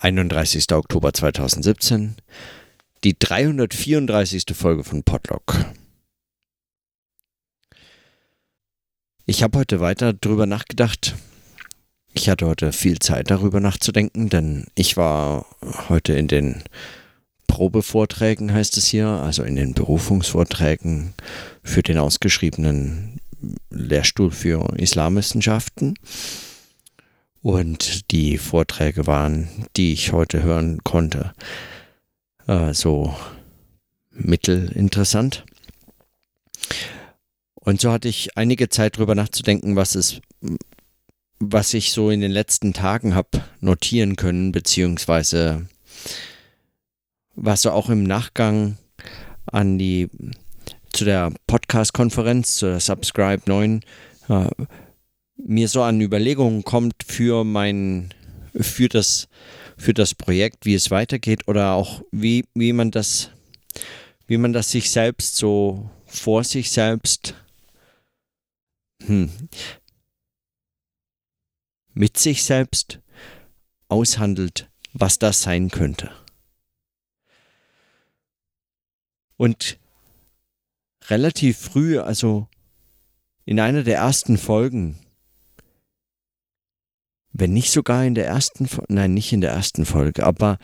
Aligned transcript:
31. 0.00 0.72
Oktober 0.74 1.12
2017, 1.12 2.14
die 3.02 3.18
334. 3.18 4.44
Folge 4.54 4.84
von 4.84 5.02
Podlock. 5.02 5.56
Ich 9.26 9.42
habe 9.42 9.58
heute 9.58 9.80
weiter 9.80 10.12
drüber 10.12 10.46
nachgedacht. 10.46 11.16
Ich 12.14 12.28
hatte 12.28 12.46
heute 12.46 12.72
viel 12.72 13.00
Zeit 13.00 13.32
darüber 13.32 13.58
nachzudenken, 13.58 14.28
denn 14.28 14.68
ich 14.76 14.96
war 14.96 15.46
heute 15.88 16.12
in 16.12 16.28
den 16.28 16.62
Probevorträgen, 17.48 18.52
heißt 18.52 18.76
es 18.76 18.86
hier, 18.86 19.08
also 19.08 19.42
in 19.42 19.56
den 19.56 19.74
Berufungsvorträgen 19.74 21.12
für 21.64 21.82
den 21.82 21.98
ausgeschriebenen 21.98 23.20
Lehrstuhl 23.70 24.30
für 24.30 24.74
Islamwissenschaften. 24.78 25.94
Und 27.42 28.10
die 28.10 28.36
Vorträge 28.38 29.06
waren, 29.06 29.48
die 29.76 29.92
ich 29.92 30.12
heute 30.12 30.42
hören 30.42 30.82
konnte, 30.84 31.34
äh, 32.46 32.74
so 32.74 33.14
mittelinteressant. 34.10 35.44
Und 37.54 37.80
so 37.80 37.92
hatte 37.92 38.08
ich 38.08 38.36
einige 38.36 38.68
Zeit 38.68 38.96
darüber 38.96 39.14
nachzudenken, 39.14 39.76
was 39.76 39.94
es, 39.94 40.20
was 41.38 41.74
ich 41.74 41.92
so 41.92 42.10
in 42.10 42.20
den 42.20 42.32
letzten 42.32 42.72
Tagen 42.72 43.14
habe 43.14 43.44
notieren 43.60 44.16
können, 44.16 44.52
beziehungsweise 44.52 45.68
was 47.36 47.62
so 47.62 47.70
auch 47.70 47.88
im 47.88 48.02
Nachgang 48.02 48.78
an 49.46 49.78
die 49.78 50.08
zu 50.92 51.04
der 51.04 51.32
Podcast-Konferenz, 51.46 52.56
zu 52.56 52.66
der 52.66 52.80
Subscribe 52.80 53.42
9, 53.46 53.82
äh, 54.28 54.48
mir 55.38 55.68
so 55.68 55.82
an 55.82 56.00
Überlegungen 56.00 56.64
kommt 56.64 57.02
für 57.06 57.44
mein, 57.44 58.12
für 58.54 58.88
das, 58.88 59.28
für 59.76 59.94
das 59.94 60.14
Projekt, 60.14 60.66
wie 60.66 60.74
es 60.74 60.90
weitergeht 60.90 61.48
oder 61.48 61.72
auch 61.72 62.02
wie, 62.10 62.44
wie 62.54 62.72
man 62.72 62.90
das, 62.90 63.30
wie 64.26 64.36
man 64.36 64.52
das 64.52 64.70
sich 64.70 64.90
selbst 64.90 65.36
so 65.36 65.88
vor 66.06 66.44
sich 66.44 66.70
selbst 66.70 67.34
hm, 69.04 69.30
mit 71.94 72.18
sich 72.18 72.44
selbst 72.44 73.00
aushandelt, 73.88 74.70
was 74.92 75.18
das 75.18 75.42
sein 75.42 75.70
könnte. 75.70 76.10
Und 79.36 79.78
relativ 81.06 81.58
früh, 81.58 81.98
also 81.98 82.48
in 83.44 83.60
einer 83.60 83.82
der 83.82 83.98
ersten 83.98 84.36
Folgen, 84.36 84.98
wenn 87.32 87.52
nicht 87.52 87.70
sogar 87.70 88.04
in 88.04 88.14
der 88.14 88.26
ersten, 88.26 88.68
nein, 88.88 89.14
nicht 89.14 89.32
in 89.32 89.40
der 89.40 89.52
ersten 89.52 89.84
Folge, 89.84 90.24
aber 90.24 90.58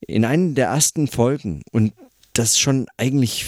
in 0.00 0.24
einer 0.24 0.54
der 0.54 0.66
ersten 0.66 1.06
Folgen. 1.06 1.62
Und 1.70 1.92
das 2.32 2.58
schon 2.58 2.86
eigentlich, 2.96 3.46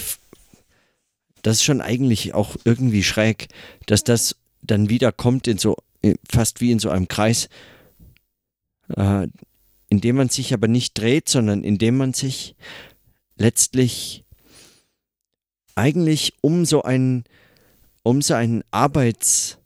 das 1.43 1.59
ist 1.59 1.65
schon 1.65 1.81
eigentlich 1.81 2.35
auch 2.35 2.57
irgendwie 2.65 3.03
schräg, 3.03 3.49
dass 3.87 4.05
das 4.05 4.37
dann 4.63 4.89
wieder 4.89 5.13
kommt 5.13 5.47
in 5.47 5.59
so, 5.59 5.77
fast 6.31 6.61
wie 6.61 6.71
in 6.71 6.79
so 6.79 6.91
einem 6.91 7.09
Kreis, 7.09 7.49
äh, 8.97 9.27
in 9.89 10.01
dem 10.01 10.17
man 10.17 10.29
sich 10.29 10.53
aber 10.53 10.69
nicht 10.69 10.99
dreht, 10.99 11.29
sondern 11.29 11.65
in 11.65 11.79
dem 11.79 11.97
man 11.97 12.13
sich 12.13 12.57
letztlich 13.37 14.25
eigentlich 15.75 16.35
um 16.41 16.65
so 16.65 16.83
einen, 16.83 17.25
um 18.03 18.23
so 18.23 18.35
einen 18.35 18.63
Arbeits, 18.71 19.59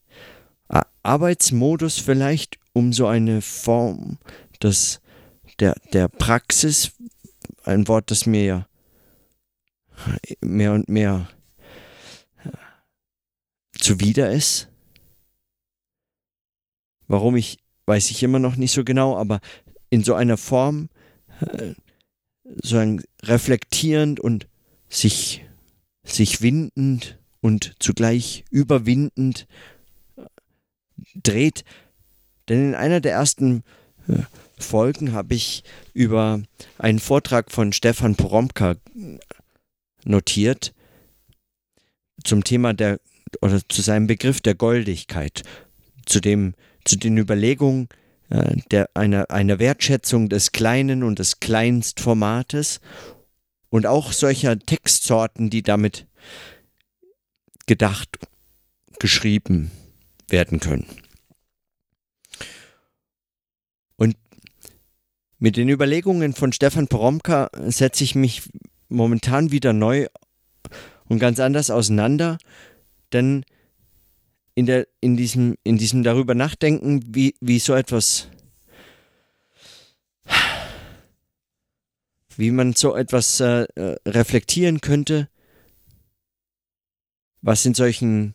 Arbeitsmodus 1.08 1.98
vielleicht, 1.98 2.58
um 2.74 2.92
so 2.92 3.06
eine 3.06 3.41
Form 3.41 4.19
des, 4.62 5.00
der, 5.58 5.74
der 5.92 6.08
Praxis, 6.08 6.92
ein 7.64 7.88
Wort, 7.88 8.11
das 8.11 8.27
mir 8.27 8.44
ja 8.44 8.69
mehr 10.41 10.72
und 10.72 10.89
mehr 10.89 11.28
zuwider 13.73 14.30
ist. 14.30 14.68
Warum 17.06 17.36
ich, 17.36 17.58
weiß 17.86 18.11
ich 18.11 18.23
immer 18.23 18.39
noch 18.39 18.56
nicht 18.56 18.73
so 18.73 18.85
genau, 18.85 19.17
aber 19.17 19.40
in 19.89 20.05
so 20.05 20.14
einer 20.14 20.36
Form, 20.36 20.90
äh, 21.40 21.73
so 22.62 22.77
ein 22.77 23.02
reflektierend 23.23 24.20
und 24.20 24.46
sich, 24.90 25.46
sich 26.02 26.42
windend 26.42 27.18
und 27.40 27.74
zugleich 27.79 28.45
überwindend 28.50 29.46
dreht. 31.14 31.64
Denn 32.48 32.70
in 32.70 32.75
einer 32.75 33.01
der 33.01 33.13
ersten 33.13 33.63
äh, 34.09 34.23
Folgen 34.59 35.13
habe 35.13 35.35
ich 35.35 35.63
über 35.95 36.42
einen 36.79 36.98
Vortrag 36.98 37.53
von 37.53 37.73
Stefan 37.73 38.17
Poromka 38.17 38.77
notiert 40.05 40.75
zum 42.25 42.42
Thema 42.42 42.75
der 42.75 42.98
oder 43.42 43.61
zu 43.69 43.83
seinem 43.83 44.07
Begriff 44.07 44.41
der 44.41 44.55
Goldigkeit, 44.55 45.42
zu 46.07 46.20
dem 46.20 46.55
zu 46.85 46.97
den 46.97 47.19
Überlegungen 47.19 47.89
äh, 48.30 48.57
der 48.70 48.91
einer 48.95 49.30
einer 49.30 49.59
Wertschätzung 49.59 50.29
des 50.29 50.53
kleinen 50.53 51.03
und 51.03 51.19
des 51.19 51.41
Kleinstformates 51.41 52.80
und 53.70 53.86
auch 53.86 54.13
solcher 54.13 54.59
Textsorten, 54.59 55.51
die 55.51 55.63
damit 55.63 56.07
gedacht 57.67 58.19
geschrieben 58.98 59.70
werden 60.28 60.61
können. 60.61 60.86
Und 63.96 64.16
mit 65.39 65.56
den 65.56 65.68
Überlegungen 65.68 66.34
von 66.34 66.52
Stefan 66.52 66.89
Poromka 66.89 67.50
setze 67.66 68.05
ich 68.05 68.14
mich 68.14 68.42
momentan 68.88 69.50
wieder 69.50 69.72
neu 69.72 70.06
und 71.08 71.18
ganz 71.18 71.40
anders 71.40 71.70
auseinander, 71.70 72.38
denn 73.12 73.44
in, 74.55 74.67
der, 74.67 74.88
in, 75.00 75.17
diesem, 75.17 75.56
in 75.62 75.78
diesem 75.78 76.02
darüber 76.02 76.34
nachdenken, 76.34 77.02
wie, 77.14 77.34
wie 77.40 77.58
so 77.61 77.74
etwas, 77.74 78.28
wie 82.36 82.50
man 82.50 82.72
so 82.72 82.96
etwas 82.96 83.40
äh, 83.40 83.67
reflektieren 84.05 84.80
könnte, 84.80 85.28
was 87.40 87.64
in 87.64 87.74
solchen 87.74 88.34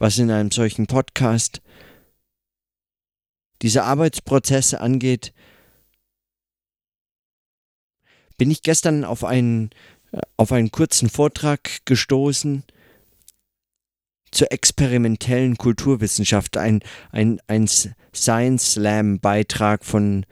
was 0.00 0.18
in 0.18 0.30
einem 0.30 0.50
solchen 0.50 0.86
Podcast 0.86 1.60
diese 3.62 3.84
Arbeitsprozesse 3.84 4.80
angeht, 4.80 5.34
bin 8.38 8.50
ich 8.50 8.62
gestern 8.62 9.04
auf 9.04 9.22
einen, 9.22 9.70
auf 10.38 10.52
einen 10.52 10.70
kurzen 10.70 11.10
Vortrag 11.10 11.84
gestoßen 11.84 12.64
zur 14.30 14.50
experimentellen 14.50 15.58
Kulturwissenschaft, 15.58 16.56
ein, 16.56 16.80
ein, 17.12 17.38
ein 17.46 17.68
Science 17.68 18.72
Slam 18.72 19.20
Beitrag 19.20 19.84
von 19.84 20.24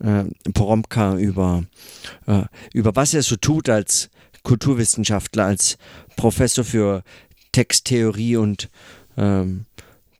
äh, 0.00 0.24
Poromka 0.52 1.16
über, 1.16 1.64
äh, 2.26 2.42
über 2.74 2.94
was 2.94 3.14
er 3.14 3.22
so 3.22 3.36
tut 3.36 3.70
als 3.70 4.10
Kulturwissenschaftler, 4.42 5.46
als 5.46 5.78
Professor 6.16 6.64
für 6.64 7.02
Texttheorie 7.52 8.36
und 8.36 8.68
ähm, 9.16 9.66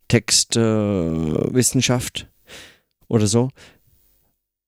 Textwissenschaft 0.09 2.21
äh, 2.21 2.25
oder 3.09 3.27
so. 3.27 3.50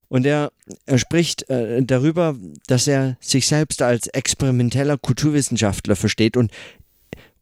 Und 0.09 0.25
er, 0.25 0.53
er 0.87 0.99
spricht 0.99 1.49
äh, 1.51 1.83
darüber, 1.83 2.37
dass 2.67 2.87
er 2.87 3.17
sich 3.21 3.47
selbst 3.47 3.83
als 3.83 4.07
experimenteller 4.09 4.99
Kulturwissenschaftler 4.99 5.97
versteht. 5.97 6.37
Und, 6.37 6.53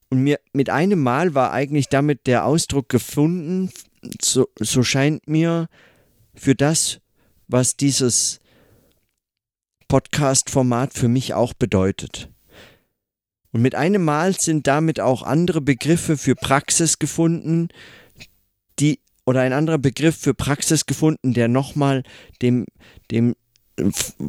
und 0.08 0.22
mir 0.22 0.40
mit 0.52 0.70
einem 0.70 1.00
Mal 1.00 1.34
war 1.34 1.52
eigentlich 1.52 1.88
damit 1.88 2.26
der 2.26 2.46
Ausdruck 2.46 2.88
gefunden, 2.88 3.70
so, 4.20 4.48
so 4.58 4.82
scheint 4.82 5.28
mir, 5.28 5.68
für 6.34 6.54
das, 6.54 7.00
was 7.48 7.76
dieses 7.76 8.40
Podcast-Format 9.88 10.94
für 10.94 11.08
mich 11.08 11.34
auch 11.34 11.54
bedeutet. 11.54 12.30
Und 13.54 13.62
mit 13.62 13.76
einem 13.76 14.02
Mal 14.02 14.34
sind 14.34 14.66
damit 14.66 14.98
auch 14.98 15.22
andere 15.22 15.60
Begriffe 15.60 16.16
für 16.16 16.34
Praxis 16.34 16.98
gefunden, 16.98 17.68
die 18.80 18.98
oder 19.26 19.42
ein 19.42 19.52
anderer 19.52 19.78
Begriff 19.78 20.16
für 20.16 20.34
Praxis 20.34 20.86
gefunden, 20.86 21.34
der 21.34 21.46
nochmal 21.46 22.02
dem, 22.42 22.66
dem 23.12 23.36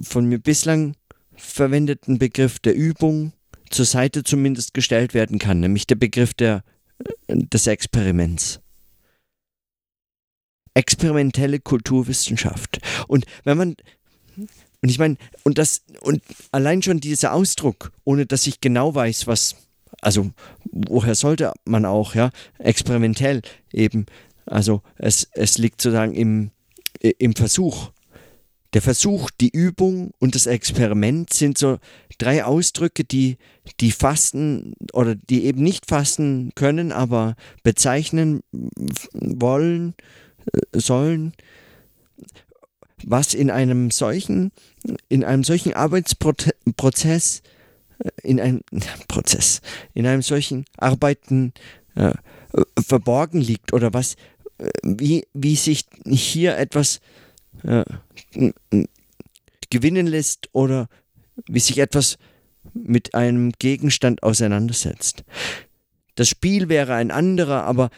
von 0.04 0.28
mir 0.28 0.38
bislang 0.38 0.96
verwendeten 1.36 2.20
Begriff 2.20 2.60
der 2.60 2.76
Übung 2.76 3.34
zur 3.72 3.86
Seite 3.86 4.24
zumindest 4.24 4.76
gestellt 4.76 5.16
werden 5.16 5.40
kann, 5.40 5.60
nämlich 5.60 5.88
der 5.88 5.96
Begriff 5.96 6.36
der, 6.36 6.64
des 7.28 7.66
Experiments. 7.66 8.60
Experimentelle 10.76 11.60
Kulturwissenschaft. 11.60 12.80
Und 13.08 13.26
wenn 13.44 13.58
man 13.58 13.76
und 14.82 14.90
ich 14.90 15.00
meine, 15.00 15.18
und 15.44 15.58
das, 15.58 15.84
und 16.02 16.22
allein 16.52 16.82
schon 16.82 17.00
dieser 17.00 17.34
Ausdruck, 17.34 17.92
ohne 18.04 18.26
dass 18.26 18.48
ich 18.48 18.62
genau 18.62 18.94
weiß, 18.94 19.28
was, 19.28 19.56
also 20.02 20.32
woher 20.72 21.16
sollte 21.16 21.54
man 21.66 21.86
auch, 21.86 22.16
ja, 22.16 22.30
experimentell 22.60 23.42
eben, 23.72 24.06
also 24.46 24.82
es, 24.98 25.28
es 25.34 25.58
liegt 25.58 25.82
sozusagen 25.82 26.14
im, 26.14 26.52
im 27.00 27.36
Versuch. 27.36 27.92
Der 28.74 28.82
Versuch, 28.82 29.32
die 29.40 29.50
Übung 29.50 30.12
und 30.20 30.36
das 30.36 30.48
Experiment 30.48 31.32
sind 31.32 31.58
so 31.58 31.78
drei 32.18 32.44
Ausdrücke, 32.44 33.06
die, 33.06 33.38
die 33.80 33.92
fasten 33.92 34.74
oder 34.92 35.16
die 35.16 35.46
eben 35.46 35.64
nicht 35.64 35.88
fasten 35.88 36.52
können, 36.56 36.92
aber 36.92 37.36
bezeichnen 37.64 38.42
wollen, 39.14 39.96
äh, 40.52 40.80
sollen, 40.80 41.34
was 43.04 43.34
in 43.34 43.52
einem 43.52 43.92
solchen, 43.92 44.52
in 45.10 45.24
einem 45.24 45.44
solchen 45.44 45.74
Arbeitsprozess, 45.74 47.42
äh, 48.00 48.10
in 48.24 48.40
einem 48.40 48.62
Prozess, 49.08 49.62
in 49.94 50.08
einem 50.08 50.22
solchen 50.22 50.66
Arbeiten 50.78 51.54
äh, 51.96 52.14
verborgen 52.80 53.42
liegt 53.42 53.74
oder 53.74 53.94
was, 53.94 54.16
äh, 54.58 54.70
wie, 54.84 55.28
wie 55.34 55.56
sich 55.56 55.86
hier 56.06 56.58
etwas 56.58 57.00
äh, 57.64 57.84
gewinnen 59.70 60.08
lässt 60.08 60.50
oder 60.54 60.88
wie 61.48 61.60
sich 61.60 61.80
etwas 61.80 62.18
mit 62.74 63.14
einem 63.14 63.52
Gegenstand 63.60 64.24
auseinandersetzt. 64.24 65.24
Das 66.16 66.30
Spiel 66.30 66.70
wäre 66.70 66.94
ein 66.96 67.12
anderer, 67.12 67.64
aber 67.64 67.90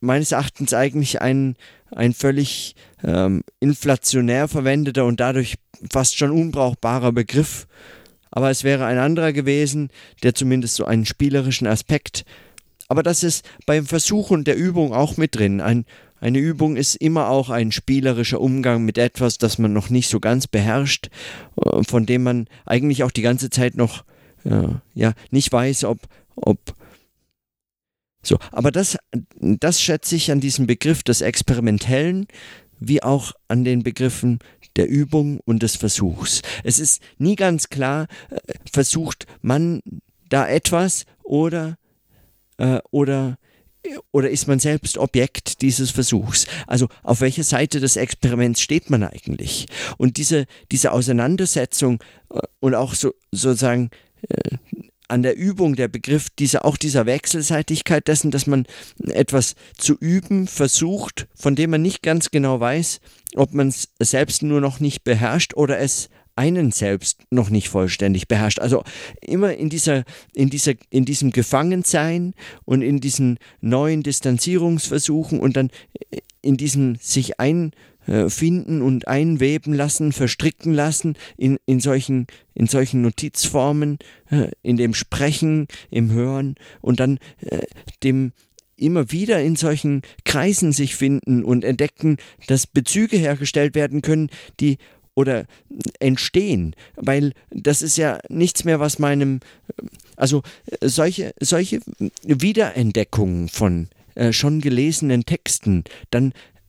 meines 0.00 0.32
Erachtens 0.32 0.74
eigentlich 0.74 1.20
ein, 1.20 1.56
ein 1.92 2.12
völlig 2.12 2.74
ähm, 3.04 3.42
inflationär 3.60 4.48
verwendeter 4.48 5.04
und 5.04 5.20
dadurch 5.20 5.56
fast 5.90 6.18
schon 6.18 6.32
unbrauchbarer 6.32 7.12
Begriff. 7.12 7.66
Aber 8.32 8.50
es 8.50 8.64
wäre 8.64 8.86
ein 8.86 8.98
anderer 8.98 9.32
gewesen, 9.32 9.90
der 10.22 10.34
zumindest 10.34 10.76
so 10.76 10.84
einen 10.84 11.06
spielerischen 11.06 11.66
Aspekt. 11.66 12.24
Aber 12.88 13.02
das 13.02 13.22
ist 13.22 13.48
beim 13.66 13.86
Versuch 13.86 14.30
und 14.30 14.46
der 14.46 14.56
Übung 14.56 14.92
auch 14.92 15.16
mit 15.16 15.36
drin. 15.36 15.60
Ein, 15.60 15.84
eine 16.20 16.38
Übung 16.38 16.76
ist 16.76 16.96
immer 16.96 17.28
auch 17.28 17.50
ein 17.50 17.72
spielerischer 17.72 18.40
Umgang 18.40 18.84
mit 18.84 18.98
etwas, 18.98 19.38
das 19.38 19.58
man 19.58 19.72
noch 19.72 19.90
nicht 19.90 20.08
so 20.08 20.18
ganz 20.18 20.48
beherrscht, 20.48 21.08
äh, 21.64 21.84
von 21.84 22.04
dem 22.04 22.24
man 22.24 22.48
eigentlich 22.66 23.04
auch 23.04 23.12
die 23.12 23.22
ganze 23.22 23.48
Zeit 23.48 23.76
noch 23.76 24.04
äh, 24.44 24.68
ja, 24.94 25.12
nicht 25.30 25.52
weiß, 25.52 25.84
ob, 25.84 25.98
ob 26.34 26.58
so, 28.22 28.38
aber 28.52 28.70
das, 28.70 28.98
das 29.38 29.80
schätze 29.80 30.16
ich 30.16 30.30
an 30.30 30.40
diesem 30.40 30.66
Begriff 30.66 31.02
des 31.02 31.20
Experimentellen 31.20 32.26
wie 32.78 33.02
auch 33.02 33.32
an 33.48 33.64
den 33.64 33.82
Begriffen 33.82 34.38
der 34.76 34.88
Übung 34.88 35.40
und 35.44 35.62
des 35.62 35.76
Versuchs. 35.76 36.42
Es 36.64 36.78
ist 36.78 37.02
nie 37.18 37.36
ganz 37.36 37.68
klar, 37.68 38.06
äh, 38.30 38.38
versucht 38.72 39.26
man 39.42 39.82
da 40.28 40.48
etwas 40.48 41.04
oder, 41.22 41.76
äh, 42.56 42.78
oder 42.90 43.36
oder 44.12 44.28
ist 44.28 44.46
man 44.46 44.58
selbst 44.58 44.98
Objekt 44.98 45.62
dieses 45.62 45.90
Versuchs? 45.90 46.46
Also 46.66 46.88
auf 47.02 47.20
welcher 47.22 47.44
Seite 47.44 47.80
des 47.80 47.96
Experiments 47.96 48.60
steht 48.60 48.90
man 48.90 49.02
eigentlich? 49.02 49.66
Und 49.96 50.18
diese, 50.18 50.46
diese 50.70 50.92
Auseinandersetzung 50.92 52.02
äh, 52.30 52.40
und 52.60 52.74
auch 52.74 52.94
so, 52.94 53.14
sozusagen 53.32 53.90
äh, 54.28 54.56
an 55.10 55.22
der 55.22 55.36
Übung 55.36 55.76
der 55.76 55.88
Begriff 55.88 56.28
dieser 56.30 56.64
auch 56.64 56.76
dieser 56.76 57.06
Wechselseitigkeit 57.06 58.06
dessen, 58.08 58.30
dass 58.30 58.46
man 58.46 58.66
etwas 59.04 59.54
zu 59.76 59.96
üben 59.98 60.46
versucht, 60.46 61.28
von 61.34 61.54
dem 61.54 61.70
man 61.70 61.82
nicht 61.82 62.02
ganz 62.02 62.30
genau 62.30 62.60
weiß, 62.60 63.00
ob 63.34 63.52
man 63.52 63.68
es 63.68 63.88
selbst 63.98 64.42
nur 64.42 64.60
noch 64.60 64.80
nicht 64.80 65.04
beherrscht 65.04 65.54
oder 65.54 65.78
es 65.78 66.08
einen 66.36 66.70
selbst 66.70 67.22
noch 67.30 67.50
nicht 67.50 67.68
vollständig 67.68 68.28
beherrscht. 68.28 68.60
Also 68.60 68.82
immer 69.20 69.54
in 69.54 69.68
dieser, 69.68 70.04
in 70.32 70.48
dieser, 70.48 70.72
in 70.88 71.04
diesem 71.04 71.32
Gefangensein 71.32 72.34
und 72.64 72.82
in 72.82 73.00
diesen 73.00 73.38
neuen 73.60 74.02
Distanzierungsversuchen 74.02 75.38
und 75.38 75.56
dann 75.56 75.70
in 76.40 76.56
diesem 76.56 76.96
sich 76.96 77.38
einfinden 78.10 78.82
und 78.82 79.08
einweben 79.08 79.72
lassen, 79.72 80.12
verstricken 80.12 80.74
lassen 80.74 81.16
in, 81.36 81.58
in, 81.66 81.80
solchen, 81.80 82.26
in 82.54 82.66
solchen 82.66 83.02
Notizformen, 83.02 83.98
äh, 84.30 84.50
in 84.62 84.76
dem 84.76 84.94
Sprechen, 84.94 85.66
im 85.90 86.10
Hören 86.10 86.56
und 86.80 87.00
dann 87.00 87.18
äh, 87.40 87.62
dem 88.02 88.32
immer 88.76 89.12
wieder 89.12 89.42
in 89.42 89.56
solchen 89.56 90.02
Kreisen 90.24 90.72
sich 90.72 90.96
finden 90.96 91.44
und 91.44 91.64
entdecken, 91.64 92.16
dass 92.46 92.66
Bezüge 92.66 93.18
hergestellt 93.18 93.74
werden 93.74 94.00
können, 94.00 94.30
die 94.58 94.78
oder 95.14 95.44
entstehen, 95.98 96.74
weil 96.96 97.32
das 97.50 97.82
ist 97.82 97.98
ja 97.98 98.20
nichts 98.28 98.64
mehr, 98.64 98.80
was 98.80 98.98
meinem, 98.98 99.40
also 100.16 100.42
solche, 100.80 101.34
solche 101.40 101.80
Wiederentdeckungen 102.22 103.48
von 103.48 103.88
äh, 104.14 104.32
schon 104.32 104.60
gelesenen 104.60 105.24
Texten, 105.26 105.84
dann 106.10 106.30
äh, 106.30 106.59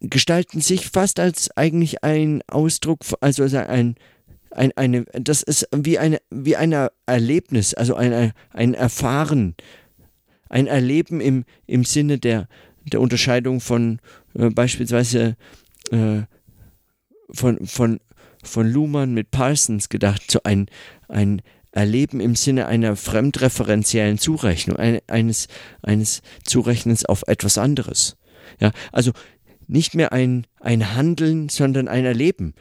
gestalten 0.00 0.60
sich 0.60 0.90
fast 0.90 1.20
als 1.20 1.50
eigentlich 1.56 2.04
ein 2.04 2.42
Ausdruck, 2.46 3.00
also 3.20 3.44
ein, 3.44 3.96
ein, 4.50 4.72
eine, 4.76 5.04
das 5.12 5.42
ist 5.42 5.68
wie 5.74 5.98
eine, 5.98 6.18
wie 6.30 6.56
ein 6.56 6.74
Erlebnis, 7.06 7.74
also 7.74 7.94
ein, 7.94 8.32
ein 8.50 8.74
Erfahren, 8.74 9.54
ein 10.48 10.66
Erleben 10.66 11.20
im, 11.20 11.44
im 11.66 11.84
Sinne 11.84 12.18
der, 12.18 12.48
der 12.84 13.00
Unterscheidung 13.00 13.60
von 13.60 14.00
äh, 14.34 14.50
beispielsweise 14.50 15.36
äh, 15.90 16.22
von, 17.30 17.66
von, 17.66 18.00
von 18.42 18.70
Luhmann 18.70 19.12
mit 19.12 19.30
Parsons 19.30 19.88
gedacht, 19.88 20.30
so 20.30 20.40
ein, 20.44 20.66
ein 21.08 21.42
Erleben 21.72 22.20
im 22.20 22.34
Sinne 22.34 22.66
einer 22.66 22.96
fremdreferenziellen 22.96 24.18
Zurechnung, 24.18 24.76
ein, 24.76 25.00
eines, 25.06 25.48
eines 25.82 26.22
Zurechnens 26.44 27.04
auf 27.04 27.24
etwas 27.26 27.58
anderes. 27.58 28.16
Ja, 28.60 28.72
also 28.92 29.12
nicht 29.68 29.94
mehr 29.94 30.12
ein, 30.12 30.46
ein 30.60 30.94
Handeln, 30.94 31.48
sondern 31.48 31.88
ein 31.88 32.04
Erleben. 32.04 32.54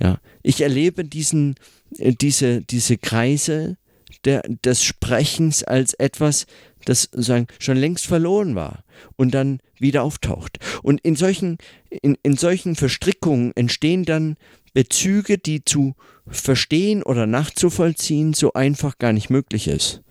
Ja, 0.00 0.18
ich 0.42 0.60
erlebe 0.60 1.04
diesen, 1.04 1.54
äh, 1.98 2.12
diese, 2.12 2.62
diese 2.62 2.98
Kreise 2.98 3.76
der, 4.24 4.42
des 4.42 4.82
Sprechens 4.82 5.62
als 5.62 5.94
etwas, 5.94 6.46
das 6.84 7.08
sagen, 7.12 7.46
schon 7.58 7.76
längst 7.76 8.06
verloren 8.06 8.54
war 8.54 8.84
und 9.16 9.32
dann 9.34 9.60
wieder 9.78 10.02
auftaucht. 10.02 10.58
Und 10.82 11.00
in 11.02 11.16
solchen, 11.16 11.58
in, 11.90 12.16
in 12.22 12.36
solchen 12.36 12.74
Verstrickungen 12.74 13.52
entstehen 13.54 14.04
dann 14.04 14.36
Bezüge, 14.72 15.38
die 15.38 15.64
zu 15.64 15.94
verstehen 16.26 17.02
oder 17.02 17.26
nachzuvollziehen 17.26 18.32
so 18.34 18.52
einfach 18.54 18.98
gar 18.98 19.12
nicht 19.12 19.30
möglich 19.30 19.68
ist. 19.68 20.02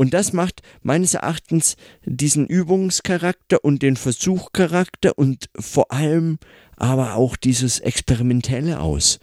Und 0.00 0.14
das 0.14 0.32
macht 0.32 0.62
meines 0.82 1.12
Erachtens 1.12 1.76
diesen 2.06 2.46
Übungscharakter 2.46 3.62
und 3.62 3.82
den 3.82 3.96
Versuchcharakter 3.96 5.18
und 5.18 5.50
vor 5.58 5.92
allem 5.92 6.38
aber 6.76 7.16
auch 7.16 7.36
dieses 7.36 7.80
Experimentelle 7.80 8.80
aus. 8.80 9.18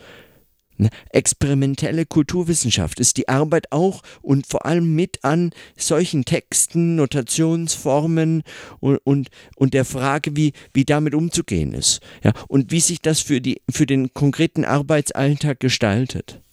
Ne? 0.77 0.91
Experimentelle 1.09 2.05
Kulturwissenschaft 2.05 2.99
ist 2.99 3.17
die 3.17 3.27
Arbeit 3.27 3.71
auch 3.71 4.03
und 4.21 4.45
vor 4.45 4.67
allem 4.67 4.93
mit 4.93 5.23
an 5.23 5.49
solchen 5.75 6.25
Texten, 6.25 6.95
Notationsformen 6.95 8.43
und, 8.79 8.97
und, 8.97 9.29
und 9.55 9.73
der 9.73 9.83
Frage, 9.83 10.35
wie, 10.35 10.53
wie 10.75 10.85
damit 10.85 11.15
umzugehen 11.15 11.73
ist. 11.73 12.01
Ja, 12.23 12.33
und 12.49 12.69
wie 12.69 12.81
sich 12.81 13.01
das 13.01 13.19
für, 13.19 13.41
die, 13.41 13.63
für 13.67 13.87
den 13.87 14.13
konkreten 14.13 14.63
Arbeitsalltag 14.63 15.59
gestaltet. 15.59 16.43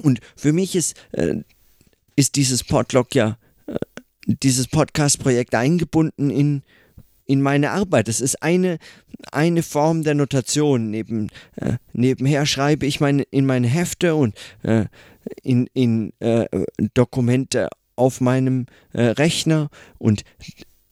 Und 0.00 0.20
für 0.36 0.54
mich 0.54 0.74
ist, 0.74 0.96
äh, 1.12 1.42
ist 2.18 2.34
dieses 2.34 2.64
Podlog 2.64 3.14
ja, 3.14 3.38
äh, 3.68 3.76
dieses 4.26 4.66
Podcast-Projekt 4.66 5.54
eingebunden 5.54 6.30
in, 6.30 6.62
in 7.26 7.40
meine 7.40 7.70
Arbeit. 7.70 8.08
Das 8.08 8.20
ist 8.20 8.42
eine, 8.42 8.78
eine 9.30 9.62
Form 9.62 10.02
der 10.02 10.16
Notation. 10.16 10.90
Neben, 10.90 11.28
äh, 11.54 11.74
nebenher 11.92 12.44
schreibe 12.44 12.86
ich 12.86 12.98
meine, 12.98 13.22
in 13.22 13.46
meine 13.46 13.68
Hefte 13.68 14.16
und 14.16 14.34
äh, 14.64 14.86
in, 15.44 15.68
in 15.74 16.12
äh, 16.18 16.46
Dokumente 16.92 17.68
auf 17.94 18.20
meinem 18.20 18.66
äh, 18.92 19.02
Rechner 19.02 19.70
und 19.98 20.24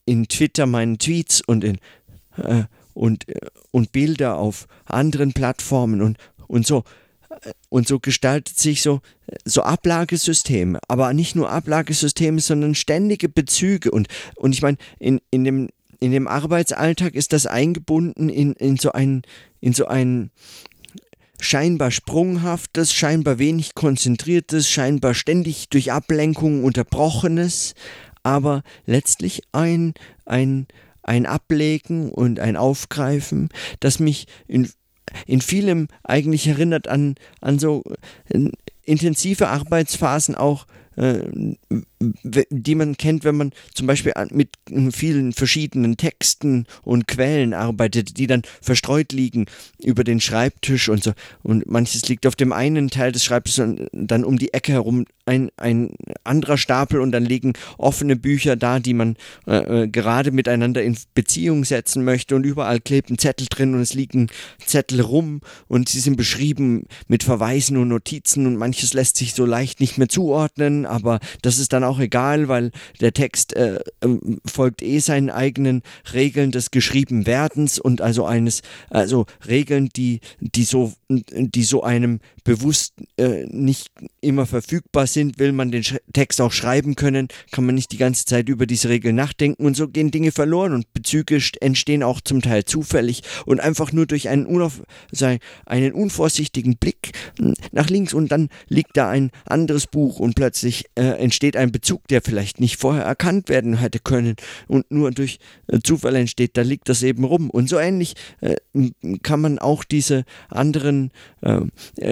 in 0.04 0.28
Twitter 0.28 0.66
meine 0.66 0.96
Tweets 0.96 1.40
und 1.40 1.64
in 1.64 1.78
äh, 2.36 2.64
und, 2.94 3.26
und 3.72 3.92
Bilder 3.92 4.38
auf 4.38 4.68
anderen 4.86 5.34
Plattformen 5.34 6.00
und, 6.00 6.16
und 6.46 6.66
so. 6.66 6.84
Und 7.68 7.86
so 7.86 8.00
gestaltet 8.00 8.58
sich 8.58 8.82
so, 8.82 9.00
so 9.44 9.62
Ablagesysteme, 9.62 10.78
aber 10.88 11.12
nicht 11.12 11.36
nur 11.36 11.50
Ablagesysteme, 11.50 12.40
sondern 12.40 12.74
ständige 12.74 13.28
Bezüge. 13.28 13.90
Und, 13.90 14.08
und 14.36 14.52
ich 14.52 14.62
meine, 14.62 14.78
in, 14.98 15.20
in 15.30 15.44
dem 15.44 15.68
in 16.00 16.12
dem 16.12 16.28
Arbeitsalltag 16.28 17.14
ist 17.14 17.32
das 17.32 17.46
eingebunden 17.46 18.28
in, 18.28 18.52
in 18.52 18.76
so 18.76 18.92
ein, 18.92 19.22
in 19.60 19.72
so 19.72 19.86
ein 19.86 20.30
scheinbar 21.40 21.90
sprunghaftes, 21.90 22.92
scheinbar 22.92 23.38
wenig 23.38 23.74
konzentriertes, 23.74 24.68
scheinbar 24.68 25.14
ständig 25.14 25.68
durch 25.68 25.92
Ablenkungen 25.92 26.64
unterbrochenes, 26.64 27.74
aber 28.22 28.62
letztlich 28.86 29.42
ein, 29.52 29.94
ein, 30.24 30.66
ein 31.02 31.26
Ablegen 31.26 32.10
und 32.10 32.40
ein 32.40 32.56
Aufgreifen, 32.56 33.50
das 33.80 33.98
mich 33.98 34.26
in, 34.46 34.70
in 35.26 35.40
vielem 35.40 35.88
eigentlich 36.02 36.46
erinnert 36.46 36.88
an, 36.88 37.16
an 37.40 37.58
so 37.58 37.82
äh, 38.28 38.50
intensive 38.84 39.48
Arbeitsphasen 39.48 40.34
auch 40.34 40.66
äh, 40.96 41.20
die 42.00 42.74
man 42.74 42.96
kennt, 42.96 43.24
wenn 43.24 43.36
man 43.36 43.52
zum 43.74 43.86
Beispiel 43.86 44.12
mit 44.30 44.50
vielen 44.92 45.32
verschiedenen 45.32 45.96
Texten 45.96 46.66
und 46.82 47.08
Quellen 47.08 47.54
arbeitet, 47.54 48.18
die 48.18 48.26
dann 48.26 48.42
verstreut 48.60 49.12
liegen 49.12 49.46
über 49.82 50.04
den 50.04 50.20
Schreibtisch 50.20 50.88
und 50.88 51.02
so. 51.02 51.12
Und 51.42 51.66
manches 51.66 52.08
liegt 52.08 52.26
auf 52.26 52.36
dem 52.36 52.52
einen 52.52 52.90
Teil 52.90 53.12
des 53.12 53.24
Schreibtisches 53.24 53.60
und 53.60 53.88
dann 53.92 54.24
um 54.24 54.38
die 54.38 54.52
Ecke 54.52 54.72
herum 54.72 55.06
ein, 55.26 55.50
ein 55.56 55.90
anderer 56.22 56.56
Stapel 56.56 57.00
und 57.00 57.12
dann 57.12 57.24
liegen 57.24 57.54
offene 57.78 58.14
Bücher 58.14 58.56
da, 58.56 58.78
die 58.78 58.94
man 58.94 59.16
äh, 59.46 59.82
äh 59.82 59.88
gerade 59.88 60.30
miteinander 60.30 60.82
in 60.82 60.96
Beziehung 61.14 61.64
setzen 61.64 62.04
möchte 62.04 62.36
und 62.36 62.44
überall 62.44 62.80
klebt 62.80 63.10
ein 63.10 63.18
Zettel 63.18 63.48
drin 63.48 63.74
und 63.74 63.80
es 63.80 63.94
liegen 63.94 64.28
Zettel 64.64 65.00
rum 65.00 65.40
und 65.66 65.88
sie 65.88 66.00
sind 66.00 66.16
beschrieben 66.16 66.84
mit 67.08 67.24
Verweisen 67.24 67.76
und 67.76 67.88
Notizen 67.88 68.46
und 68.46 68.56
manches 68.56 68.94
lässt 68.94 69.16
sich 69.16 69.34
so 69.34 69.44
leicht 69.44 69.80
nicht 69.80 69.98
mehr 69.98 70.08
zuordnen, 70.08 70.86
aber 70.86 71.18
das 71.42 71.58
ist 71.58 71.72
dann 71.72 71.84
auch 71.84 71.95
egal, 71.98 72.48
weil 72.48 72.70
der 73.00 73.12
Text 73.12 73.54
äh, 73.56 73.80
ähm, 74.02 74.40
folgt 74.46 74.82
eh 74.82 74.98
seinen 74.98 75.30
eigenen 75.30 75.82
Regeln 76.12 76.50
des 76.50 76.70
geschrieben 76.70 77.26
Werdens 77.26 77.78
und 77.78 78.00
also 78.00 78.24
eines, 78.24 78.62
also 78.90 79.26
Regeln, 79.46 79.88
die, 79.96 80.20
die 80.40 80.64
so, 80.64 80.92
die 81.08 81.62
so 81.62 81.82
einem 81.82 82.20
bewusst 82.44 82.94
äh, 83.16 83.44
nicht 83.46 83.90
immer 84.20 84.46
verfügbar 84.46 85.06
sind, 85.06 85.38
will 85.38 85.52
man 85.52 85.70
den 85.70 85.82
Sch 85.82 85.96
Text 86.12 86.40
auch 86.40 86.52
schreiben 86.52 86.94
können, 86.94 87.28
kann 87.50 87.66
man 87.66 87.74
nicht 87.74 87.92
die 87.92 87.96
ganze 87.96 88.24
Zeit 88.24 88.48
über 88.48 88.66
diese 88.66 88.88
Regeln 88.88 89.16
nachdenken 89.16 89.66
und 89.66 89.76
so 89.76 89.88
gehen 89.88 90.10
Dinge 90.10 90.32
verloren 90.32 90.72
und 90.72 90.92
Bezüge 90.94 91.40
entstehen 91.60 92.02
auch 92.02 92.20
zum 92.20 92.42
Teil 92.42 92.64
zufällig 92.64 93.22
und 93.46 93.60
einfach 93.60 93.92
nur 93.92 94.06
durch 94.06 94.28
einen, 94.28 94.46
unauf, 94.46 94.82
einen 95.66 95.92
unvorsichtigen 95.92 96.76
Blick 96.76 97.12
hm, 97.38 97.54
nach 97.72 97.90
links 97.90 98.14
und 98.14 98.30
dann 98.30 98.48
liegt 98.68 98.96
da 98.96 99.10
ein 99.10 99.30
anderes 99.44 99.86
Buch 99.86 100.20
und 100.20 100.34
plötzlich 100.34 100.84
äh, 100.94 101.02
entsteht 101.02 101.56
ein 101.56 101.72
Bezug, 101.76 102.08
der 102.08 102.22
vielleicht 102.22 102.58
nicht 102.58 102.78
vorher 102.78 103.04
erkannt 103.04 103.50
werden 103.50 103.76
hätte 103.76 103.98
können 103.98 104.36
und 104.66 104.90
nur 104.90 105.10
durch 105.10 105.38
äh, 105.66 105.80
Zufall 105.80 106.16
entsteht, 106.16 106.56
da 106.56 106.62
liegt 106.62 106.88
das 106.88 107.02
eben 107.02 107.24
rum. 107.24 107.50
Und 107.50 107.68
so 107.68 107.78
ähnlich 107.78 108.14
äh, 108.40 108.56
kann 109.22 109.42
man 109.42 109.58
auch 109.58 109.84
diese 109.84 110.24
anderen 110.48 111.10
äh, 111.42 111.60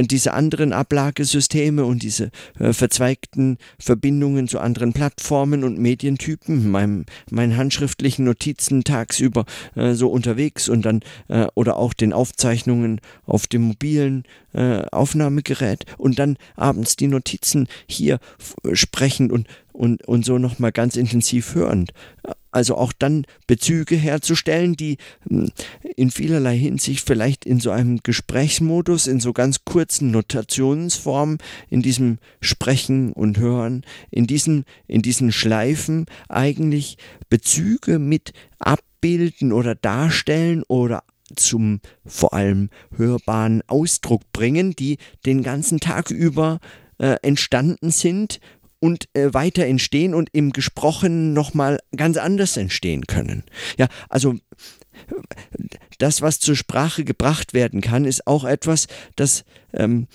diese 0.03 0.35
anderen 0.35 0.75
Ablagesysteme 0.75 1.87
und 1.87 2.03
diese 2.03 2.31
äh, 2.59 2.75
verzweigten 2.75 3.57
Verbindungen 3.79 4.49
zu 4.49 4.61
anderen 4.61 4.93
Plattformen 4.93 5.65
und 5.65 5.79
Medientypen, 5.79 6.71
meinem, 6.71 7.07
meinen 7.31 7.57
handschriftlichen 7.57 8.27
Notizen 8.27 8.85
tagsüber 8.85 9.47
äh, 9.77 9.95
so 9.95 10.09
unterwegs 10.09 10.69
und 10.69 10.85
dann 10.85 11.01
äh, 11.29 11.47
oder 11.55 11.77
auch 11.77 11.95
den 11.95 12.13
Aufzeichnungen 12.13 13.01
auf 13.25 13.47
dem 13.47 13.63
mobilen 13.63 14.25
äh, 14.55 14.87
Aufnahmegerät 14.91 15.85
und 15.99 16.19
dann 16.19 16.37
abends 16.57 16.97
die 16.97 17.09
Notizen 17.09 17.69
hier 17.87 18.19
sprechend 18.73 19.33
und 19.33 19.47
und, 19.75 20.07
und 20.07 20.25
so 20.25 20.39
nochmal 20.39 20.71
ganz 20.73 20.97
intensiv 20.97 21.57
hörend. 21.57 21.93
Also 22.53 22.77
auch 22.77 22.93
dann 22.93 23.27
Bezüge 23.49 23.97
herzustellen, 23.97 24.77
die 24.77 24.99
hm, 25.29 25.51
in 25.97 26.13
vielerlei 26.13 26.57
Hinsicht 26.57 27.05
vielleicht 27.05 27.45
in 27.45 27.59
so 27.59 27.73
einem 27.73 27.99
Gesprächsmodus, 28.03 29.09
in 29.09 29.19
so 29.19 29.33
ganz 29.33 29.65
kurzen 29.65 30.13
Notationsformen, 30.13 31.39
in 31.69 31.83
diesem 31.83 32.19
Sprechen 32.41 33.13
und 33.13 33.39
Hören, 33.39 33.85
in 34.11 34.29
diesen, 34.29 34.65
in 34.87 35.03
diesen 35.03 35.33
Schleifen 35.33 36.07
eigentlich 36.29 36.97
Bezüge 37.29 37.99
mit 37.99 38.33
abbilden 38.61 39.53
oder 39.53 39.75
darstellen 39.75 40.63
oder 40.69 41.03
zum 41.37 41.81
vor 42.05 42.35
allem 42.35 42.71
hörbaren 42.97 43.63
Ausdruck 43.67 44.23
bringen, 44.33 44.77
die 44.77 44.99
den 45.25 45.43
ganzen 45.43 45.81
Tag 45.81 46.11
über 46.11 46.61
äh, 46.99 47.17
entstanden 47.23 47.91
sind 47.91 48.41
und 48.81 49.09
äh, 49.15 49.33
weiter 49.33 49.65
entstehen 49.65 50.15
und 50.15 50.29
im 50.33 50.53
Gesprochenen 50.53 51.33
nochmal 51.33 51.79
ganz 51.97 52.19
anders 52.19 52.57
entstehen 52.57 53.07
können. 53.07 53.45
Ja, 53.79 53.89
also 54.11 54.35
das, 55.99 56.23
was 56.23 56.41
zur 56.41 56.57
Sprache 56.57 57.05
gebracht 57.05 57.55
werden 57.55 57.81
kann, 57.81 58.05
ist 58.05 58.27
auch 58.27 58.45
etwas, 58.45 58.87
das 59.17 59.45
ähm, 59.73 60.07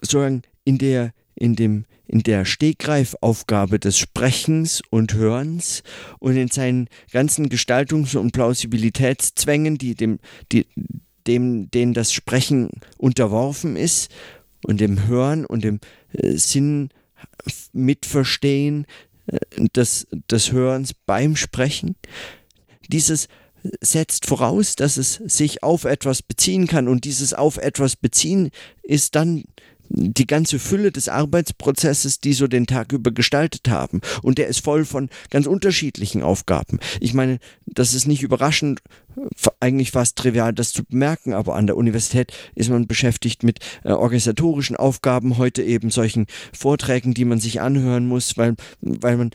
sozusagen 0.00 0.42
in 0.64 0.78
der, 0.78 1.12
in 1.34 1.56
dem, 1.56 1.84
in 2.06 2.22
der 2.22 2.44
Stegreifaufgabe 2.44 3.78
des 3.78 3.98
Sprechens 3.98 4.82
und 4.90 5.14
Hörens 5.14 5.82
und 6.18 6.36
in 6.36 6.48
seinen 6.48 6.88
ganzen 7.12 7.48
Gestaltungs- 7.48 8.16
und 8.16 8.32
Plausibilitätszwängen, 8.32 9.78
die 9.78 9.94
dem, 9.94 10.18
die, 10.52 10.66
dem, 11.26 11.70
denen 11.70 11.94
das 11.94 12.12
Sprechen 12.12 12.70
unterworfen 12.98 13.76
ist, 13.76 14.10
und 14.64 14.80
dem 14.80 15.06
Hören 15.06 15.46
und 15.46 15.62
dem 15.62 15.80
äh, 16.12 16.36
Sinn 16.36 16.88
Mitverstehen 17.72 18.86
äh, 19.26 19.38
des, 19.74 20.06
des 20.30 20.52
Hörens 20.52 20.94
beim 21.06 21.36
Sprechen. 21.36 21.96
Dieses 22.88 23.28
setzt 23.80 24.26
voraus, 24.26 24.76
dass 24.76 24.98
es 24.98 25.14
sich 25.14 25.62
auf 25.62 25.84
etwas 25.84 26.20
beziehen 26.20 26.66
kann 26.66 26.86
und 26.86 27.04
dieses 27.04 27.32
auf 27.32 27.56
etwas 27.56 27.96
beziehen 27.96 28.50
ist 28.82 29.14
dann 29.14 29.44
die 29.88 30.26
ganze 30.26 30.58
Fülle 30.58 30.92
des 30.92 31.08
Arbeitsprozesses, 31.08 32.18
die 32.18 32.32
so 32.32 32.46
den 32.46 32.66
Tag 32.66 32.92
über 32.92 33.10
gestaltet 33.10 33.68
haben. 33.68 34.00
Und 34.22 34.38
der 34.38 34.48
ist 34.48 34.64
voll 34.64 34.84
von 34.84 35.08
ganz 35.30 35.46
unterschiedlichen 35.46 36.22
Aufgaben. 36.22 36.78
Ich 37.00 37.14
meine, 37.14 37.38
das 37.66 37.94
ist 37.94 38.06
nicht 38.06 38.22
überraschend, 38.22 38.80
eigentlich 39.60 39.90
fast 39.90 40.16
trivial, 40.16 40.52
das 40.52 40.72
zu 40.72 40.84
bemerken, 40.84 41.32
aber 41.32 41.54
an 41.54 41.66
der 41.66 41.76
Universität 41.76 42.32
ist 42.54 42.70
man 42.70 42.86
beschäftigt 42.86 43.42
mit 43.42 43.60
äh, 43.84 43.92
organisatorischen 43.92 44.76
Aufgaben, 44.76 45.38
heute 45.38 45.62
eben 45.62 45.90
solchen 45.90 46.26
Vorträgen, 46.52 47.14
die 47.14 47.24
man 47.24 47.40
sich 47.40 47.60
anhören 47.60 48.06
muss, 48.06 48.36
weil, 48.36 48.54
weil 48.80 49.16
man 49.16 49.30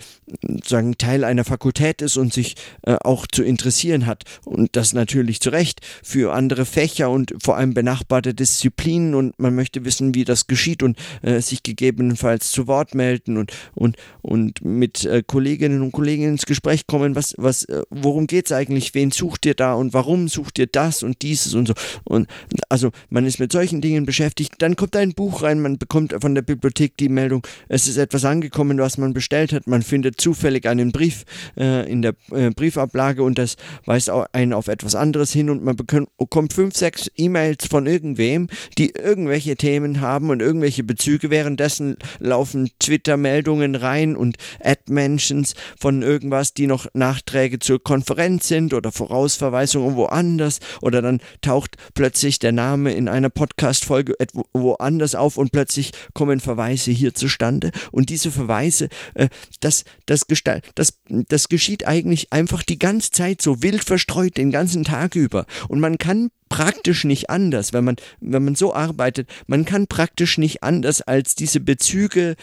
sagen 0.65 0.98
Teil 0.98 1.24
einer 1.24 1.45
Fakultät 1.45 2.01
ist 2.01 2.17
und 2.17 2.33
sich 2.33 2.55
äh, 2.83 2.95
auch 3.01 3.25
zu 3.27 3.43
interessieren 3.43 4.05
hat. 4.05 4.24
Und 4.45 4.75
das 4.75 4.93
natürlich 4.93 5.39
zu 5.39 5.50
Recht 5.50 5.81
für 6.03 6.33
andere 6.33 6.65
Fächer 6.65 7.09
und 7.09 7.33
vor 7.41 7.57
allem 7.57 7.74
benachbarte 7.74 8.33
Disziplinen 8.33 9.15
und 9.15 9.39
man 9.39 9.55
möchte 9.55 9.86
wissen, 9.86 10.13
wie 10.15 10.25
das 10.25 10.48
geschieht 10.48 10.83
und 10.83 10.98
äh, 11.21 11.41
sich 11.41 11.63
gegebenenfalls 11.63 12.51
zu 12.51 12.67
Wort 12.67 12.95
melden 12.95 13.38
und, 13.38 13.51
und, 13.75 13.98
und 14.21 14.63
mit 14.63 15.05
äh, 15.05 15.24
Kolleginnen 15.25 15.81
und 15.81 15.91
Kollegen 15.91 16.24
ins 16.24 16.45
Gespräch 16.45 16.88
kommen, 16.88 17.15
was, 17.15 17.33
was, 17.38 17.63
äh, 17.65 17.83
worum 17.89 18.27
geht 18.27 18.45
es 18.45 18.51
eigentlich, 18.51 18.93
wen 18.93 19.12
sucht 19.12 19.45
ihr 19.45 19.55
da? 19.55 19.68
Und 19.73 19.93
warum 19.93 20.27
sucht 20.27 20.59
ihr 20.59 20.67
das 20.67 21.03
und 21.03 21.21
dieses 21.21 21.53
und 21.53 21.67
so. 21.67 21.73
Und 22.03 22.27
also 22.69 22.91
man 23.09 23.25
ist 23.25 23.39
mit 23.39 23.51
solchen 23.51 23.81
Dingen 23.81 24.05
beschäftigt. 24.05 24.53
Dann 24.59 24.75
kommt 24.75 24.95
ein 24.95 25.13
Buch 25.13 25.43
rein, 25.43 25.61
man 25.61 25.77
bekommt 25.77 26.15
von 26.19 26.35
der 26.35 26.41
Bibliothek 26.41 26.97
die 26.97 27.09
Meldung, 27.09 27.45
es 27.67 27.88
ist 27.88 27.97
etwas 27.97 28.25
angekommen, 28.25 28.79
was 28.79 28.97
man 28.97 29.13
bestellt 29.13 29.53
hat. 29.53 29.67
Man 29.67 29.81
findet 29.81 30.19
zufällig 30.19 30.67
einen 30.67 30.91
Brief 30.91 31.25
äh, 31.57 31.89
in 31.89 32.01
der 32.01 32.15
äh, 32.31 32.49
Briefablage 32.49 33.23
und 33.23 33.38
das 33.38 33.55
weist 33.85 34.09
einen 34.09 34.53
auf 34.53 34.67
etwas 34.67 34.95
anderes 34.95 35.31
hin 35.31 35.49
und 35.49 35.63
man 35.63 35.75
bekommt 35.75 36.53
fünf, 36.53 36.75
sechs 36.75 37.09
E-Mails 37.15 37.67
von 37.67 37.85
irgendwem, 37.88 38.47
die 38.77 38.91
irgendwelche 38.91 39.55
Themen 39.55 40.01
haben 40.01 40.29
und 40.29 40.41
irgendwelche 40.41 40.83
Bezüge. 40.83 41.29
Währenddessen 41.29 41.97
laufen 42.19 42.69
Twitter-Meldungen 42.79 43.75
rein 43.75 44.15
und 44.15 44.38
Ad-Mentions 44.63 45.55
von 45.79 46.01
irgendwas, 46.01 46.53
die 46.53 46.67
noch 46.67 46.88
Nachträge 46.93 47.59
zur 47.59 47.81
Konferenz 47.81 48.47
sind 48.47 48.73
oder 48.73 48.91
Vorausverweisungen 48.91 49.58
Verweisung 49.59 49.83
irgendwo 49.83 50.05
anders 50.05 50.59
oder 50.81 51.01
dann 51.01 51.19
taucht 51.41 51.75
plötzlich 51.93 52.39
der 52.39 52.53
Name 52.53 52.93
in 52.93 53.09
einer 53.09 53.29
Podcast-Folge 53.29 54.15
woanders 54.53 55.15
auf 55.15 55.35
und 55.35 55.51
plötzlich 55.51 55.91
kommen 56.13 56.39
Verweise 56.39 56.91
hier 56.91 57.13
zustande. 57.13 57.71
Und 57.91 58.09
diese 58.09 58.31
Verweise, 58.31 58.87
äh, 59.15 59.27
das, 59.59 59.83
das, 60.05 60.25
das, 60.75 60.93
das 61.09 61.49
geschieht 61.49 61.85
eigentlich 61.85 62.31
einfach 62.31 62.63
die 62.63 62.79
ganze 62.79 63.11
Zeit 63.11 63.41
so 63.41 63.61
wild 63.61 63.83
verstreut, 63.83 64.37
den 64.37 64.51
ganzen 64.51 64.85
Tag 64.85 65.15
über. 65.15 65.45
Und 65.67 65.81
man 65.81 65.97
kann 65.97 66.29
praktisch 66.47 67.03
nicht 67.03 67.29
anders, 67.29 67.73
wenn 67.73 67.83
man, 67.83 67.97
wenn 68.21 68.45
man 68.45 68.55
so 68.55 68.73
arbeitet, 68.73 69.29
man 69.47 69.65
kann 69.65 69.87
praktisch 69.87 70.37
nicht 70.37 70.63
anders 70.63 71.01
als 71.01 71.35
diese 71.35 71.59
Bezüge 71.59 72.37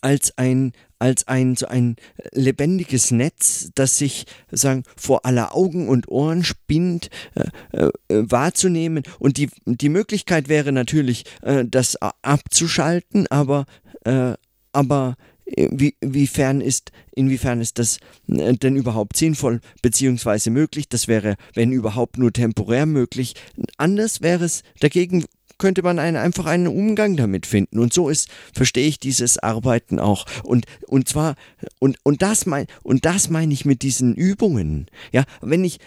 als 0.00 0.36
ein, 0.36 0.72
als 0.98 1.26
ein 1.28 1.56
so 1.56 1.66
ein 1.66 1.96
lebendiges 2.32 3.10
Netz, 3.10 3.70
das 3.74 3.98
sich 3.98 4.26
sagen 4.50 4.82
vor 4.96 5.24
aller 5.24 5.54
Augen 5.54 5.88
und 5.88 6.08
Ohren 6.08 6.44
spinnt, 6.44 7.10
äh, 7.34 7.48
äh, 7.76 7.90
wahrzunehmen. 8.08 9.04
Und 9.18 9.36
die, 9.36 9.50
die 9.64 9.88
Möglichkeit 9.88 10.48
wäre 10.48 10.72
natürlich, 10.72 11.24
äh, 11.42 11.64
das 11.66 11.96
abzuschalten, 11.96 13.26
aber, 13.28 13.66
äh, 14.04 14.34
aber 14.72 15.16
äh, 15.46 15.68
wie, 15.72 15.94
wiefern 16.00 16.60
ist, 16.60 16.92
inwiefern 17.14 17.60
ist 17.60 17.78
das 17.78 17.98
äh, 18.28 18.54
denn 18.54 18.76
überhaupt 18.76 19.16
sinnvoll 19.16 19.60
beziehungsweise 19.82 20.50
möglich? 20.50 20.88
Das 20.88 21.08
wäre, 21.08 21.36
wenn 21.54 21.72
überhaupt, 21.72 22.18
nur 22.18 22.32
temporär 22.32 22.86
möglich. 22.86 23.34
Anders 23.76 24.20
wäre 24.20 24.44
es 24.44 24.62
dagegen 24.80 25.24
könnte 25.58 25.82
man 25.82 25.98
einen, 25.98 26.16
einfach 26.16 26.46
einen 26.46 26.66
Umgang 26.66 27.16
damit 27.16 27.46
finden. 27.46 27.78
Und 27.78 27.92
so 27.92 28.08
ist, 28.08 28.28
verstehe 28.52 28.88
ich 28.88 28.98
dieses 28.98 29.38
Arbeiten 29.38 29.98
auch. 29.98 30.26
Und, 30.44 30.66
und 30.86 31.08
zwar, 31.08 31.34
und, 31.78 31.98
und 32.04 32.22
das 32.22 32.46
mein, 32.46 32.66
und 32.82 33.04
das 33.04 33.30
meine 33.30 33.52
ich 33.52 33.64
mit 33.64 33.82
diesen 33.82 34.14
Übungen. 34.14 34.86
Ja, 35.12 35.24
wenn 35.40 35.64
ich, 35.64 35.78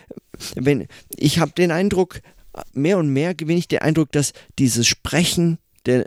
wenn, 0.56 0.88
ich 1.18 1.40
habe 1.40 1.52
den 1.52 1.72
Eindruck, 1.72 2.22
mehr 2.74 2.98
und 2.98 3.10
mehr 3.10 3.34
gewinne 3.34 3.60
ich 3.60 3.68
den 3.68 3.80
Eindruck, 3.80 4.12
dass 4.12 4.34
dieses 4.60 4.88
Sprechen 4.88 5.58
der, 5.86 6.06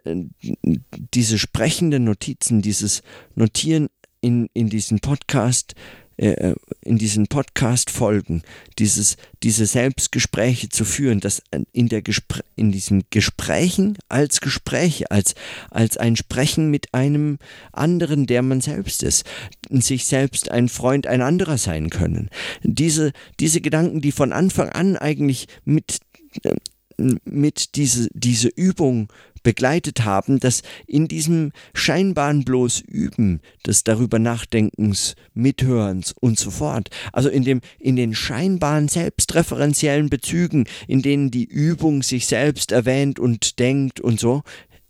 diese 1.15 1.39
sprechenden 1.39 2.05
Notizen, 2.05 2.63
dieses 2.63 3.03
Notieren 3.35 3.89
in, 4.21 4.49
in 4.55 4.69
diesen 4.69 5.01
Podcast, 5.01 5.75
äh, 6.17 6.29
äh, 6.29 6.55
in 6.83 6.99
diesen 6.99 7.27
Podcast-Folgen, 7.27 8.43
dieses, 8.79 9.17
diese 9.43 9.67
Selbstgespräche 9.67 10.69
zu 10.69 10.85
führen, 10.85 11.21
das 11.21 11.43
in, 11.73 11.89
der 11.89 12.03
Gespr 12.03 12.41
in 12.57 12.71
diesen 12.71 13.05
Gesprächen 13.11 13.99
als 14.09 14.41
Gespräche, 14.41 15.11
als, 15.11 15.35
als 15.71 15.97
ein 15.97 16.17
Sprechen 16.17 16.71
mit 16.71 16.95
einem 16.95 17.39
anderen, 17.73 18.27
der 18.27 18.43
man 18.43 18.61
selbst 18.61 19.03
ist, 19.03 19.25
sich 19.71 20.07
selbst 20.07 20.51
ein 20.51 20.69
Freund 20.69 21.07
ein 21.07 21.23
anderer 21.23 21.59
sein 21.59 21.91
können. 21.91 22.31
Diese, 22.63 23.13
diese 23.41 23.61
Gedanken, 23.61 24.01
die 24.01 24.13
von 24.13 24.33
Anfang 24.33 24.69
an 24.69 24.97
eigentlich 24.97 25.49
mit 25.65 25.99
äh, 26.45 26.55
mit 26.97 27.75
diese, 27.75 28.09
diese 28.13 28.49
Übung 28.49 29.09
begleitet 29.45 30.05
haben, 30.05 30.41
dass 30.41 30.63
in 30.89 31.07
diesem 31.07 31.53
scheinbaren 31.75 32.45
bloß 32.45 32.81
Üben 32.81 33.41
des 33.65 33.85
darüber 33.85 34.19
Nachdenkens, 34.19 35.15
Mithörens 35.35 36.13
und 36.21 36.37
so 36.37 36.51
fort, 36.51 36.91
also 37.13 37.29
in 37.29 37.45
dem, 37.45 37.61
in 37.79 37.95
den 37.95 38.17
scheinbaren 38.17 38.89
selbstreferenziellen 38.89 40.11
Bezügen, 40.11 40.67
in 40.89 41.03
denen 41.03 41.31
die 41.31 41.45
Übung 41.45 42.03
sich 42.03 42.27
selbst 42.27 42.73
erwähnt 42.73 43.21
und 43.21 43.61
denkt 43.61 44.01
und 44.01 44.19
so, 44.19 44.43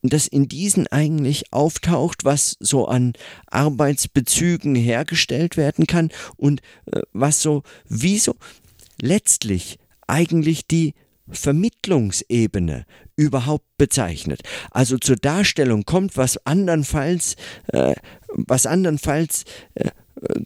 dass 0.03 0.27
in 0.27 0.49
diesen 0.49 0.87
eigentlich 0.87 1.53
auftaucht, 1.53 2.25
was 2.25 2.57
so 2.61 2.87
an 2.87 3.15
Arbeitsbezügen 3.47 4.75
hergestellt 4.75 5.57
werden 5.57 5.87
kann 5.87 6.11
und 6.37 6.61
äh, 6.93 7.01
was 7.13 7.43
so, 7.43 7.63
wie 7.89 8.19
so 8.19 8.35
letztlich 9.01 9.79
eigentlich 10.07 10.67
die 10.67 10.95
Vermittlungsebene 11.29 12.85
überhaupt 13.17 13.67
bezeichnet. 13.79 14.43
Also 14.71 14.99
zur 14.99 15.17
Darstellung 15.17 15.85
kommt, 15.85 16.17
was 16.17 16.45
andernfalls, 16.47 17.37
äh, 17.69 17.95
was 18.29 18.67
andernfalls 18.67 19.45
äh, 19.75 19.91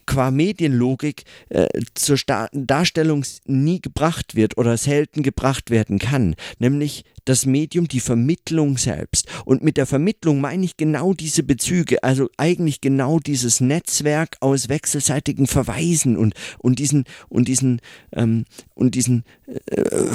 qua 0.07 0.31
Medienlogik 0.31 1.25
äh, 1.51 1.67
zur 1.95 2.17
Star 2.17 2.49
Darstellung 2.53 3.25
nie 3.47 3.81
gebracht 3.81 4.35
wird 4.35 4.57
oder 4.59 4.77
selten 4.77 5.23
gebracht 5.23 5.71
werden 5.71 5.99
kann, 5.99 6.35
nämlich 6.59 7.05
das 7.25 7.45
Medium, 7.45 7.89
die 7.89 8.01
Vermittlung 8.01 8.79
selbst. 8.79 9.29
Und 9.45 9.63
mit 9.63 9.77
der 9.77 9.87
Vermittlung 9.87 10.41
meine 10.41 10.65
ich 10.65 10.79
genau 10.79 11.13
diese 11.13 11.43
Bezüge, 11.43 12.03
also 12.03 12.31
eigentlich 12.39 12.81
genau 12.81 13.19
dieses 13.19 13.61
Netzwerk 13.61 14.37
aus 14.41 14.69
wechselseitigen 14.71 15.47
Verweisen 15.47 16.17
und, 16.17 16.35
und 16.59 16.79
diesen, 16.79 17.05
und 17.29 17.49
diesen, 17.49 17.81
ähm, 18.13 18.45
und 18.75 18.95
diesen 18.95 19.25
äh, 19.47 20.07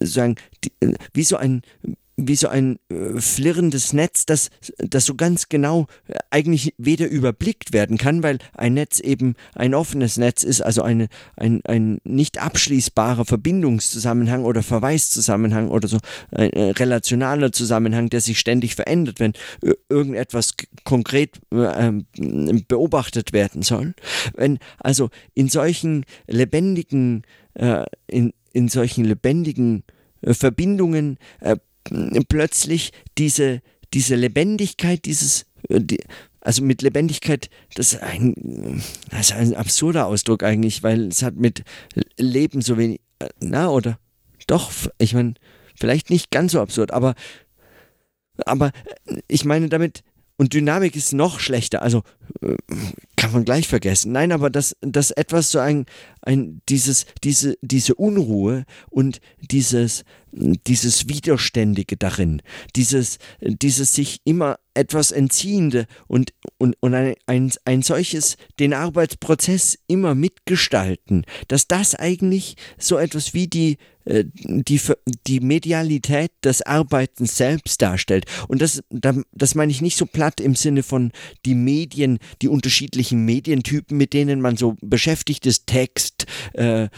sagen, 0.00 0.36
die, 0.64 0.72
äh, 0.80 0.94
wie 1.12 1.24
so 1.24 1.36
ein 1.36 1.62
wie 2.18 2.34
so 2.34 2.48
ein 2.48 2.78
äh, 2.90 3.20
flirrendes 3.20 3.92
Netz, 3.92 4.26
das, 4.26 4.50
das 4.78 5.06
so 5.06 5.14
ganz 5.14 5.48
genau 5.48 5.86
äh, 6.08 6.18
eigentlich 6.30 6.74
weder 6.76 7.08
überblickt 7.08 7.72
werden 7.72 7.96
kann, 7.96 8.24
weil 8.24 8.38
ein 8.54 8.74
Netz 8.74 8.98
eben 8.98 9.36
ein 9.54 9.72
offenes 9.72 10.16
Netz 10.16 10.42
ist, 10.42 10.60
also 10.60 10.82
eine, 10.82 11.06
ein, 11.36 11.62
ein 11.64 12.00
nicht 12.02 12.42
abschließbarer 12.42 13.24
Verbindungszusammenhang 13.24 14.44
oder 14.44 14.64
Verweiszusammenhang 14.64 15.68
oder 15.70 15.86
so 15.86 15.98
ein 16.32 16.50
äh, 16.50 16.70
relationaler 16.72 17.52
Zusammenhang, 17.52 18.10
der 18.10 18.20
sich 18.20 18.40
ständig 18.40 18.74
verändert, 18.74 19.20
wenn 19.20 19.34
äh, 19.62 19.74
irgendetwas 19.88 20.54
konkret 20.82 21.38
äh, 21.52 21.92
beobachtet 22.66 23.32
werden 23.32 23.62
soll. 23.62 23.94
Wenn 24.34 24.58
also 24.78 25.10
in 25.34 25.48
solchen 25.48 26.04
lebendigen, 26.26 27.22
in, 28.06 28.32
in 28.52 28.68
solchen 28.68 29.04
lebendigen 29.04 29.84
äh, 30.22 30.34
Verbindungen 30.34 31.18
äh, 31.40 31.56
plötzlich 32.28 32.92
diese, 33.16 33.62
diese 33.94 34.16
Lebendigkeit, 34.16 35.04
dieses, 35.04 35.46
äh, 35.68 35.80
die, 35.80 36.00
also 36.40 36.62
mit 36.62 36.82
Lebendigkeit, 36.82 37.50
das 37.74 37.94
ist, 37.94 38.02
ein, 38.02 38.82
das 39.10 39.30
ist 39.30 39.32
ein 39.32 39.54
absurder 39.54 40.06
Ausdruck 40.06 40.42
eigentlich, 40.42 40.82
weil 40.82 41.08
es 41.08 41.22
hat 41.22 41.36
mit 41.36 41.62
Leben 42.16 42.62
so 42.62 42.78
wenig, 42.78 43.00
äh, 43.18 43.28
na 43.40 43.68
oder? 43.68 43.98
Doch, 44.46 44.70
ich 44.98 45.14
meine, 45.14 45.34
vielleicht 45.74 46.10
nicht 46.10 46.30
ganz 46.30 46.52
so 46.52 46.60
absurd, 46.60 46.90
aber, 46.92 47.14
aber 48.46 48.72
ich 49.26 49.44
meine 49.44 49.68
damit, 49.68 50.02
und 50.38 50.54
Dynamik 50.54 50.96
ist 50.96 51.12
noch 51.12 51.40
schlechter, 51.40 51.82
also 51.82 52.02
kann 53.16 53.32
man 53.32 53.44
gleich 53.44 53.66
vergessen. 53.66 54.12
Nein, 54.12 54.30
aber 54.32 54.48
dass, 54.48 54.76
dass 54.80 55.10
etwas 55.10 55.50
so 55.50 55.58
ein, 55.58 55.86
ein 56.22 56.62
dieses, 56.68 57.06
diese, 57.24 57.56
diese 57.62 57.96
Unruhe 57.96 58.64
und 58.88 59.20
dieses, 59.50 60.04
dieses 60.30 61.08
Widerständige 61.08 61.96
darin, 61.96 62.40
dieses, 62.76 63.18
dieses 63.40 63.92
sich 63.92 64.20
immer 64.24 64.58
etwas 64.74 65.10
Entziehende 65.10 65.86
und, 66.06 66.32
und, 66.58 66.76
und 66.80 66.94
ein, 66.94 67.14
ein, 67.26 67.50
ein 67.64 67.82
solches, 67.82 68.36
den 68.60 68.72
Arbeitsprozess 68.72 69.76
immer 69.88 70.14
mitgestalten, 70.14 71.24
dass 71.48 71.66
das 71.66 71.96
eigentlich 71.96 72.54
so 72.78 72.96
etwas 72.96 73.34
wie 73.34 73.48
die, 73.48 73.72
äh, 73.72 73.78
die, 74.08 74.80
die 75.26 75.40
Medialität 75.40 76.32
des 76.42 76.62
Arbeitens 76.62 77.36
selbst 77.36 77.82
darstellt. 77.82 78.24
Und 78.48 78.62
das, 78.62 78.82
das 78.90 79.54
meine 79.54 79.70
ich 79.70 79.82
nicht 79.82 79.96
so 79.96 80.06
platt 80.06 80.40
im 80.40 80.54
Sinne 80.54 80.82
von 80.82 81.12
die 81.44 81.54
Medien, 81.54 82.18
die 82.40 82.48
unterschiedlichen 82.48 83.24
Medientypen, 83.24 83.96
mit 83.96 84.12
denen 84.12 84.40
man 84.40 84.56
so 84.56 84.76
beschäftigt 84.80 85.46
ist, 85.46 85.66
Text, 85.66 86.26
äh, 86.54 86.88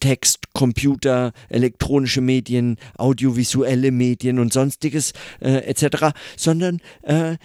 Text, 0.00 0.52
Computer, 0.52 1.32
elektronische 1.48 2.20
Medien, 2.20 2.76
audiovisuelle 2.96 3.90
Medien 3.90 4.38
und 4.38 4.52
sonstiges 4.52 5.12
äh, 5.40 5.58
etc., 5.66 6.14
sondern, 6.36 6.80
äh, 7.02 7.36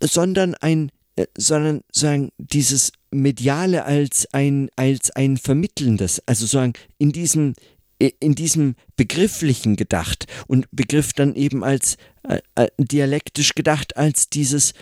sondern 0.00 0.54
ein 0.54 0.90
äh, 1.16 1.26
sondern 1.38 1.80
sagen 1.92 2.30
dieses 2.36 2.92
mediale 3.10 3.84
als 3.86 4.28
ein 4.32 4.68
als 4.76 5.10
ein 5.12 5.38
vermittelndes 5.38 6.20
also 6.26 6.44
sagen 6.44 6.74
in 6.98 7.12
diesem 7.12 7.54
in 7.98 8.34
diesem 8.34 8.74
begrifflichen 8.96 9.76
gedacht 9.76 10.26
und 10.46 10.66
Begriff 10.70 11.12
dann 11.12 11.34
eben 11.34 11.64
als 11.64 11.96
äh, 12.28 12.40
äh, 12.54 12.68
dialektisch 12.78 13.54
gedacht 13.54 13.96
als 13.96 14.28
dieses 14.28 14.74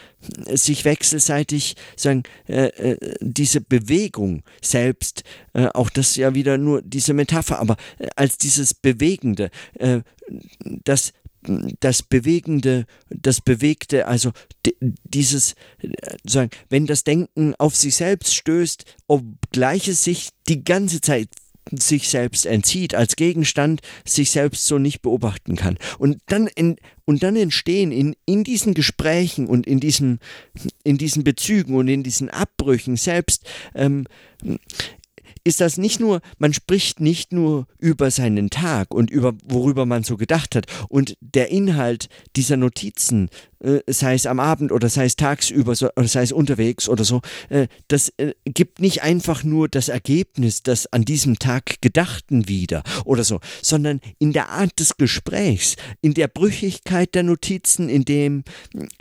äh, 0.46 0.56
sich 0.56 0.84
wechselseitig 0.84 1.76
sagen 1.96 2.24
äh, 2.48 2.66
äh, 2.66 3.16
diese 3.20 3.60
Bewegung 3.60 4.42
selbst 4.60 5.22
äh, 5.52 5.66
auch 5.66 5.90
das 5.90 6.16
ja 6.16 6.34
wieder 6.34 6.58
nur 6.58 6.82
diese 6.82 7.14
Metapher 7.14 7.60
aber 7.60 7.76
als 8.16 8.38
dieses 8.38 8.74
bewegende 8.74 9.50
das 10.84 11.12
das 11.80 12.02
Bewegende, 12.02 12.86
das 13.10 13.40
Bewegte, 13.42 14.06
also 14.06 14.32
dieses, 15.04 15.54
sagen, 16.24 16.50
wenn 16.70 16.86
das 16.86 17.04
Denken 17.04 17.54
auf 17.58 17.76
sich 17.76 17.96
selbst 17.96 18.34
stößt, 18.34 18.84
obgleich 19.06 19.88
es 19.88 20.04
sich 20.04 20.30
die 20.48 20.64
ganze 20.64 21.00
Zeit 21.00 21.28
sich 21.72 22.08
selbst 22.08 22.46
entzieht, 22.46 22.94
als 22.94 23.16
Gegenstand 23.16 23.80
sich 24.04 24.30
selbst 24.30 24.66
so 24.66 24.78
nicht 24.78 25.02
beobachten 25.02 25.56
kann. 25.56 25.78
Und 25.98 26.18
dann, 26.26 26.46
in, 26.46 26.76
und 27.04 27.22
dann 27.22 27.36
entstehen 27.36 27.92
in, 27.92 28.16
in 28.26 28.44
diesen 28.44 28.74
Gesprächen 28.74 29.46
und 29.46 29.66
in 29.66 29.80
diesen, 29.80 30.20
in 30.82 30.98
diesen 30.98 31.24
Bezügen 31.24 31.74
und 31.74 31.88
in 31.88 32.02
diesen 32.02 32.30
Abbrüchen 32.30 32.96
selbst 32.96 33.46
ähm, 33.74 34.06
ist 35.44 35.60
das 35.60 35.76
nicht 35.76 36.00
nur, 36.00 36.20
man 36.38 36.52
spricht 36.52 37.00
nicht 37.00 37.32
nur 37.32 37.66
über 37.78 38.10
seinen 38.10 38.50
Tag 38.50 38.94
und 38.94 39.10
über 39.10 39.34
worüber 39.44 39.86
man 39.86 40.02
so 40.02 40.16
gedacht 40.16 40.56
hat. 40.56 40.66
Und 40.88 41.16
der 41.20 41.50
Inhalt 41.50 42.08
dieser 42.34 42.56
Notizen 42.56 43.28
äh, 43.64 43.80
sei 43.86 44.14
es 44.14 44.26
am 44.26 44.40
Abend 44.40 44.72
oder 44.72 44.88
sei 44.88 45.06
es 45.06 45.16
tagsüber 45.16 45.74
so, 45.74 45.88
oder 45.96 46.06
sei 46.06 46.22
es 46.22 46.32
unterwegs 46.32 46.88
oder 46.88 47.04
so, 47.04 47.22
äh, 47.48 47.66
das 47.88 48.10
äh, 48.18 48.34
gibt 48.44 48.80
nicht 48.80 49.02
einfach 49.02 49.42
nur 49.42 49.68
das 49.68 49.88
Ergebnis 49.88 50.62
des 50.62 50.92
an 50.92 51.04
diesem 51.04 51.38
Tag 51.38 51.80
Gedachten 51.80 52.46
wieder 52.46 52.82
oder 53.04 53.24
so, 53.24 53.40
sondern 53.62 54.00
in 54.18 54.32
der 54.32 54.50
Art 54.50 54.78
des 54.78 54.96
Gesprächs, 54.96 55.76
in 56.02 56.12
der 56.12 56.28
Brüchigkeit 56.28 57.14
der 57.14 57.22
Notizen, 57.22 57.88
in 57.88 58.04
dem, 58.04 58.44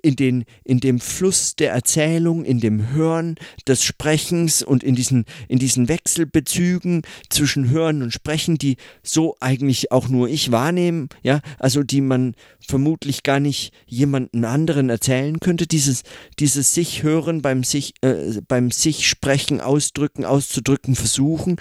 in 0.01 0.15
den, 0.15 0.45
in 0.63 0.79
dem 0.79 0.99
Fluss 0.99 1.55
der 1.55 1.73
Erzählung, 1.73 2.45
in 2.45 2.59
dem 2.61 2.91
Hören 2.91 3.35
des 3.67 3.83
Sprechens 3.83 4.63
und 4.63 4.83
in 4.83 4.95
diesen, 4.95 5.25
in 5.49 5.59
diesen 5.59 5.89
Wechselbezügen 6.33 7.03
zwischen 7.29 7.69
Hören 7.69 8.01
und 8.01 8.11
Sprechen, 8.11 8.57
die 8.57 8.77
so 9.03 9.35
eigentlich 9.39 9.91
auch 9.91 10.09
nur 10.09 10.27
ich 10.27 10.51
wahrnehme, 10.51 11.07
ja, 11.21 11.41
also 11.59 11.83
die 11.83 12.01
man 12.01 12.35
vermutlich 12.59 13.23
gar 13.23 13.39
nicht 13.39 13.73
jemanden 13.85 14.45
anderen 14.45 14.89
erzählen 14.89 15.39
könnte, 15.39 15.67
dieses, 15.67 16.03
dieses 16.39 16.73
sich 16.73 17.03
hören 17.03 17.41
beim 17.41 17.63
sich, 17.63 17.93
äh, 18.01 18.41
beim 18.47 18.71
sich 18.71 19.07
sprechen, 19.07 19.61
ausdrücken, 19.61 20.25
auszudrücken, 20.25 20.95
versuchen, 20.95 21.57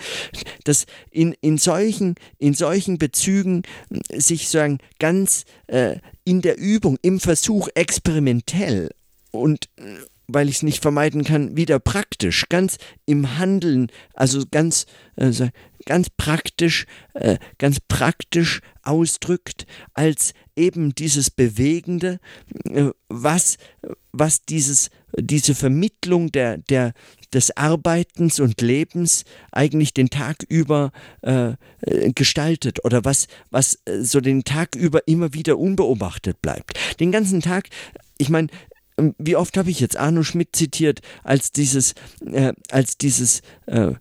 dass 0.64 0.86
in, 1.10 1.34
in 1.40 1.58
solchen, 1.58 2.14
in 2.38 2.54
solchen 2.54 2.98
Bezügen 2.98 3.62
sich 4.14 4.48
sagen 4.48 4.78
ganz 4.98 5.44
äh, 5.66 5.96
in 6.24 6.40
der 6.40 6.58
Übung, 6.58 6.98
im 7.02 7.20
Versuch 7.20 7.68
experimentell 7.74 8.90
und 9.30 9.68
weil 10.28 10.48
ich 10.48 10.56
es 10.56 10.62
nicht 10.62 10.82
vermeiden 10.82 11.24
kann, 11.24 11.56
wieder 11.56 11.78
praktisch, 11.78 12.48
ganz 12.48 12.78
im 13.06 13.38
Handeln, 13.38 13.88
also 14.14 14.44
ganz, 14.50 14.86
äh, 15.16 15.32
ganz 15.84 16.10
praktisch, 16.10 16.86
äh, 17.14 17.38
ganz 17.58 17.80
praktisch 17.80 18.60
ausdrückt, 18.82 19.66
als 19.94 20.32
eben 20.56 20.94
dieses 20.94 21.30
Bewegende, 21.30 22.18
äh, 22.64 22.90
was, 23.08 23.56
was 24.12 24.42
dieses, 24.42 24.90
diese 25.16 25.54
Vermittlung 25.54 26.32
der, 26.32 26.58
der, 26.58 26.92
des 27.32 27.56
Arbeitens 27.56 28.40
und 28.40 28.60
Lebens 28.60 29.24
eigentlich 29.50 29.94
den 29.94 30.10
Tag 30.10 30.44
über 30.48 30.92
äh, 31.22 31.54
gestaltet 32.14 32.84
oder 32.84 33.04
was, 33.04 33.26
was 33.50 33.78
äh, 33.86 34.02
so 34.02 34.20
den 34.20 34.44
Tag 34.44 34.74
über 34.74 35.06
immer 35.06 35.34
wieder 35.34 35.58
unbeobachtet 35.58 36.40
bleibt. 36.42 36.78
Den 37.00 37.12
ganzen 37.12 37.40
Tag, 37.40 37.68
ich 38.18 38.28
meine, 38.28 38.48
wie 39.18 39.36
oft 39.36 39.56
habe 39.56 39.70
ich 39.70 39.80
jetzt 39.80 39.96
Arno 39.96 40.22
Schmidt 40.22 40.54
zitiert 40.54 41.00
als 41.22 41.52
dieses, 41.52 41.94
äh, 42.24 42.52
als 42.70 42.96
dieses, 42.98 43.40
äh, 43.66 43.92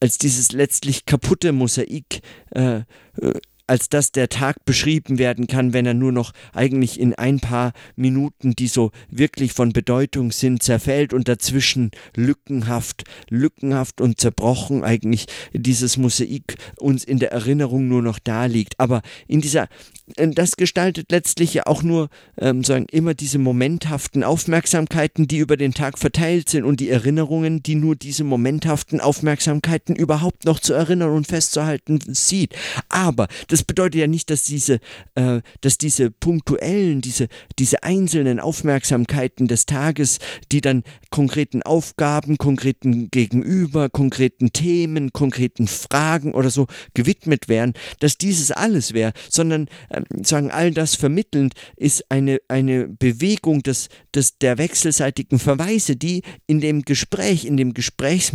als 0.00 0.18
dieses 0.18 0.52
letztlich 0.52 1.06
kaputte 1.06 1.52
Mosaik 1.52 2.20
äh, 2.54 2.82
äh 3.20 3.40
als 3.66 3.88
dass 3.88 4.12
der 4.12 4.28
Tag 4.28 4.64
beschrieben 4.66 5.18
werden 5.18 5.46
kann, 5.46 5.72
wenn 5.72 5.86
er 5.86 5.94
nur 5.94 6.12
noch 6.12 6.32
eigentlich 6.52 7.00
in 7.00 7.14
ein 7.14 7.40
paar 7.40 7.72
Minuten, 7.96 8.54
die 8.54 8.66
so 8.66 8.90
wirklich 9.08 9.52
von 9.54 9.72
Bedeutung 9.72 10.32
sind, 10.32 10.62
zerfällt 10.62 11.14
und 11.14 11.28
dazwischen 11.28 11.90
lückenhaft, 12.14 13.04
lückenhaft 13.30 14.02
und 14.02 14.20
zerbrochen 14.20 14.84
eigentlich 14.84 15.26
dieses 15.52 15.96
Mosaik 15.96 16.56
uns 16.78 17.04
in 17.04 17.18
der 17.18 17.32
Erinnerung 17.32 17.88
nur 17.88 18.02
noch 18.02 18.18
da 18.18 18.46
liegt. 18.46 18.78
Aber 18.78 19.00
in 19.26 19.40
dieser, 19.40 19.68
das 20.16 20.56
gestaltet 20.56 21.10
letztlich 21.10 21.54
ja 21.54 21.66
auch 21.66 21.82
nur 21.82 22.08
ähm, 22.38 22.64
sagen, 22.64 22.86
immer 22.90 23.14
diese 23.14 23.38
momenthaften 23.38 24.24
Aufmerksamkeiten, 24.24 25.28
die 25.28 25.38
über 25.38 25.56
den 25.56 25.74
Tag 25.74 25.98
verteilt 25.98 26.48
sind 26.48 26.64
und 26.64 26.80
die 26.80 26.90
Erinnerungen, 26.90 27.62
die 27.62 27.76
nur 27.76 27.96
diese 27.96 28.24
momenthaften 28.24 29.00
Aufmerksamkeiten 29.00 29.94
überhaupt 29.94 30.44
noch 30.44 30.60
zu 30.60 30.74
erinnern 30.74 31.10
und 31.10 31.26
festzuhalten 31.26 32.00
sieht. 32.06 32.54
Aber 32.88 33.28
das 33.48 33.62
bedeutet 33.62 34.00
ja 34.00 34.06
nicht, 34.06 34.30
dass 34.30 34.42
diese, 34.42 34.80
äh, 35.14 35.40
dass 35.60 35.78
diese 35.78 36.10
punktuellen, 36.10 37.00
diese, 37.00 37.28
diese 37.58 37.82
einzelnen 37.82 38.40
Aufmerksamkeiten 38.40 39.46
des 39.46 39.66
Tages, 39.66 40.18
die 40.50 40.60
dann 40.60 40.82
konkreten 41.10 41.62
Aufgaben, 41.62 42.38
konkreten 42.38 43.10
Gegenüber, 43.10 43.88
konkreten 43.88 44.52
Themen, 44.52 45.12
konkreten 45.12 45.68
Fragen 45.68 46.32
oder 46.34 46.50
so 46.50 46.66
gewidmet 46.94 47.48
wären, 47.48 47.74
dass 48.00 48.18
dieses 48.18 48.50
alles 48.50 48.94
wäre, 48.94 49.12
sondern 49.30 49.68
äh, 49.88 50.01
sagen, 50.22 50.50
all 50.50 50.70
das 50.70 50.94
vermittelnd 50.94 51.54
ist 51.76 52.10
eine, 52.10 52.40
eine 52.48 52.88
Bewegung 52.88 53.62
des, 53.62 53.88
des, 54.14 54.38
der 54.38 54.58
wechselseitigen 54.58 55.38
Verweise, 55.38 55.96
die 55.96 56.22
in 56.46 56.60
dem 56.60 56.82
Gespräch, 56.82 57.44
in 57.44 57.56
dem 57.56 57.74
Gesprächs 57.74 58.32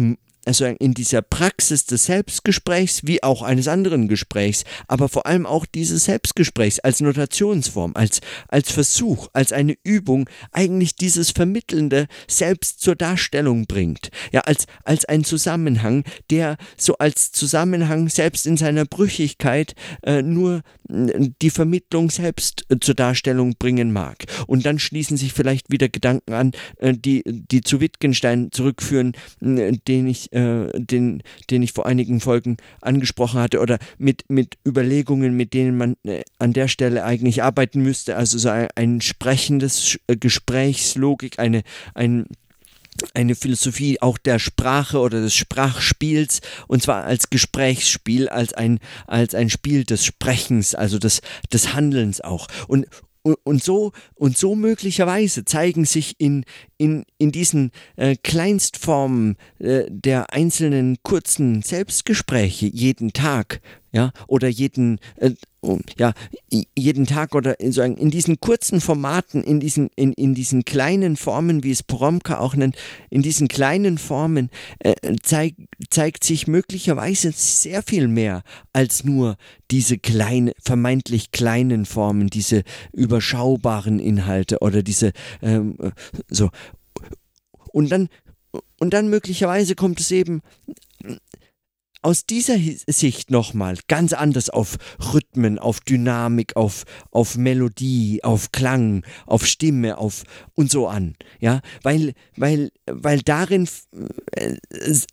also 0.47 0.65
in 0.65 0.93
dieser 0.93 1.21
Praxis 1.21 1.86
des 1.86 2.05
Selbstgesprächs 2.05 3.01
wie 3.05 3.21
auch 3.21 3.41
eines 3.41 3.67
anderen 3.67 4.07
Gesprächs, 4.07 4.63
aber 4.88 5.10
vor 5.10 5.25
allem 5.25 5.45
auch 5.45 5.65
dieses 5.65 6.05
Selbstgesprächs 6.05 6.79
als 6.79 7.01
Notationsform, 7.01 7.91
als, 7.95 8.21
als 8.47 8.71
Versuch, 8.71 9.27
als 9.33 9.51
eine 9.51 9.75
Übung, 9.83 10.29
eigentlich 10.53 10.95
dieses 10.95 11.31
Vermittelnde 11.31 12.07
selbst 12.27 12.79
zur 12.79 12.95
Darstellung 12.95 13.67
bringt. 13.67 14.10
Ja, 14.31 14.41
als, 14.41 14.65
als 14.86 15.03
ein 15.05 15.25
Zusammenhang, 15.25 16.05
der 16.31 16.57
so 16.77 16.97
als 16.97 17.31
Zusammenhang 17.33 18.07
selbst 18.07 18.47
in 18.47 18.55
seiner 18.55 18.86
Brüchigkeit 18.86 19.75
äh, 20.03 20.21
nur 20.21 20.62
äh, 20.89 21.29
die 21.41 21.49
Vermittlung 21.49 22.10
selbst 22.10 22.65
äh, 22.69 22.77
zur 22.79 22.95
Darstellung 22.95 23.55
bringen 23.60 23.91
mag. 23.91 24.23
Und 24.47 24.65
dann 24.65 24.79
schließen 24.79 25.17
sich 25.17 25.33
vielleicht 25.33 25.71
wieder 25.71 25.89
Gedanken 25.89 26.33
an, 26.33 26.51
äh, 26.77 26.93
die, 26.93 27.23
die 27.25 27.62
zu 27.62 27.81
Wittgenstein 27.81 28.49
zurückführen, 28.51 29.12
den 29.41 30.07
ich 30.07 30.31
äh, 30.38 30.69
den, 30.76 31.23
den 31.50 31.63
ich 31.63 31.73
vor 31.73 31.86
einigen 31.86 32.19
Folgen 32.19 32.58
angesprochen 32.82 33.39
hatte, 33.39 33.60
oder 33.60 33.80
mit, 33.97 34.26
mit 34.28 34.58
Überlegungen, 34.65 35.36
mit 35.36 35.54
denen 35.54 35.78
man 35.78 35.95
äh, 36.04 36.21
an 36.38 36.54
der 36.54 36.67
Stelle 36.67 37.04
eigentlich 37.04 37.43
arbeiten 37.43 37.82
müsste. 37.82 38.15
Also 38.15 38.38
so 38.38 38.50
ein, 38.50 38.67
ein 38.76 39.02
sprechendes 39.02 39.97
äh, 40.08 40.15
Gesprächslogik, 40.15 41.39
eine, 41.39 41.63
ein 41.93 42.26
eine 43.13 43.36
Philosophie 43.36 44.02
auch 44.02 44.17
der 44.17 44.39
Sprache 44.39 45.00
oder 45.00 45.21
des 45.21 45.36
Sprachspiels 45.36 46.41
und 46.67 46.82
zwar 46.82 47.04
als 47.04 47.30
Gesprächsspiel, 47.30 48.28
als 48.28 48.54
ein, 48.54 48.80
als 49.06 49.36
ein 49.36 49.52
Spiel 49.52 49.84
des 49.84 50.04
Sprechens, 50.04 50.73
also 50.73 50.97
des, 50.97 51.21
des 51.54 51.76
Handelns 51.76 52.21
auch. 52.21 52.47
Und, 52.67 52.88
und, 53.27 53.37
und, 53.43 53.63
so, 53.63 53.91
und 54.15 54.37
so 54.37 54.55
möglicherweise 54.55 55.43
zeigen 55.43 55.85
sich 55.85 56.15
in, 56.17 56.45
in, 56.77 57.05
in 57.17 57.31
diesen 57.31 57.71
äh, 57.97 58.15
Kleinstformen 58.15 59.35
äh, 59.59 59.83
der 59.89 60.33
einzelnen 60.33 60.97
kurzen 61.03 61.61
Selbstgespräche 61.61 62.67
jeden 62.67 63.11
Tag 63.13 63.61
ja, 63.91 64.11
oder 64.27 64.47
jeden, 64.47 64.99
äh, 65.17 65.31
ja, 65.97 66.13
jeden 66.75 67.06
Tag 67.06 67.36
oder 67.36 67.60
in, 67.60 67.73
in 67.73 68.12
diesen 68.12 68.39
kurzen 68.39 68.82
Formaten, 68.82 69.43
in 69.43 69.60
diesen, 69.60 69.89
in, 69.95 70.13
in 70.13 70.34
diesen 70.34 70.65
kleinen 70.65 71.17
Formen, 71.17 71.63
wie 71.63 71.71
es 71.71 71.84
Poromka 71.84 72.39
auch 72.39 72.56
nennt, 72.56 72.75
in 73.10 73.21
diesen 73.21 73.47
kleinen 73.47 73.97
Formen 73.97 74.49
äh, 74.80 74.93
zeig, 75.21 75.56
zeigt 75.89 76.23
sich 76.23 76.47
möglicherweise 76.47 77.32
sehr 77.32 77.84
viel 77.84 78.08
mehr 78.08 78.43
als 78.73 79.03
nur 79.03 79.38
diese 79.71 79.97
kleine, 79.97 80.53
vermeintlich 80.63 81.32
kleinen 81.32 81.86
Formen, 81.86 82.27
diese 82.27 82.63
überschaubaren 82.93 83.99
Inhalte 83.99 84.60
oder 84.60 84.84
diese 84.84 85.12
ähm, 85.41 85.77
so. 86.30 86.49
Und 87.71 87.91
dann, 87.91 88.10
und 88.80 88.93
dann 88.93 89.10
möglicherweise 89.10 89.75
kommt 89.75 89.99
es 89.99 90.12
eben 90.12 90.41
aus 92.07 92.25
dieser 92.25 92.55
Sicht 92.87 93.31
nochmal 93.31 93.77
ganz 93.89 94.13
anders 94.13 94.49
auf 94.49 94.77
Rhythmen, 95.13 95.59
auf 95.59 95.81
Dynamik, 95.81 96.55
auf, 96.55 96.85
auf 97.11 97.35
Melodie, 97.35 98.23
auf 98.23 98.53
Klang, 98.53 99.03
auf 99.25 99.45
Stimme, 99.45 99.97
auf 99.97 100.23
und 100.53 100.71
so 100.71 100.87
an. 100.87 101.17
Ja, 101.41 101.59
weil, 101.83 102.13
weil, 102.37 102.71
weil 102.85 103.19
darin 103.23 103.67
äh, 104.31 104.55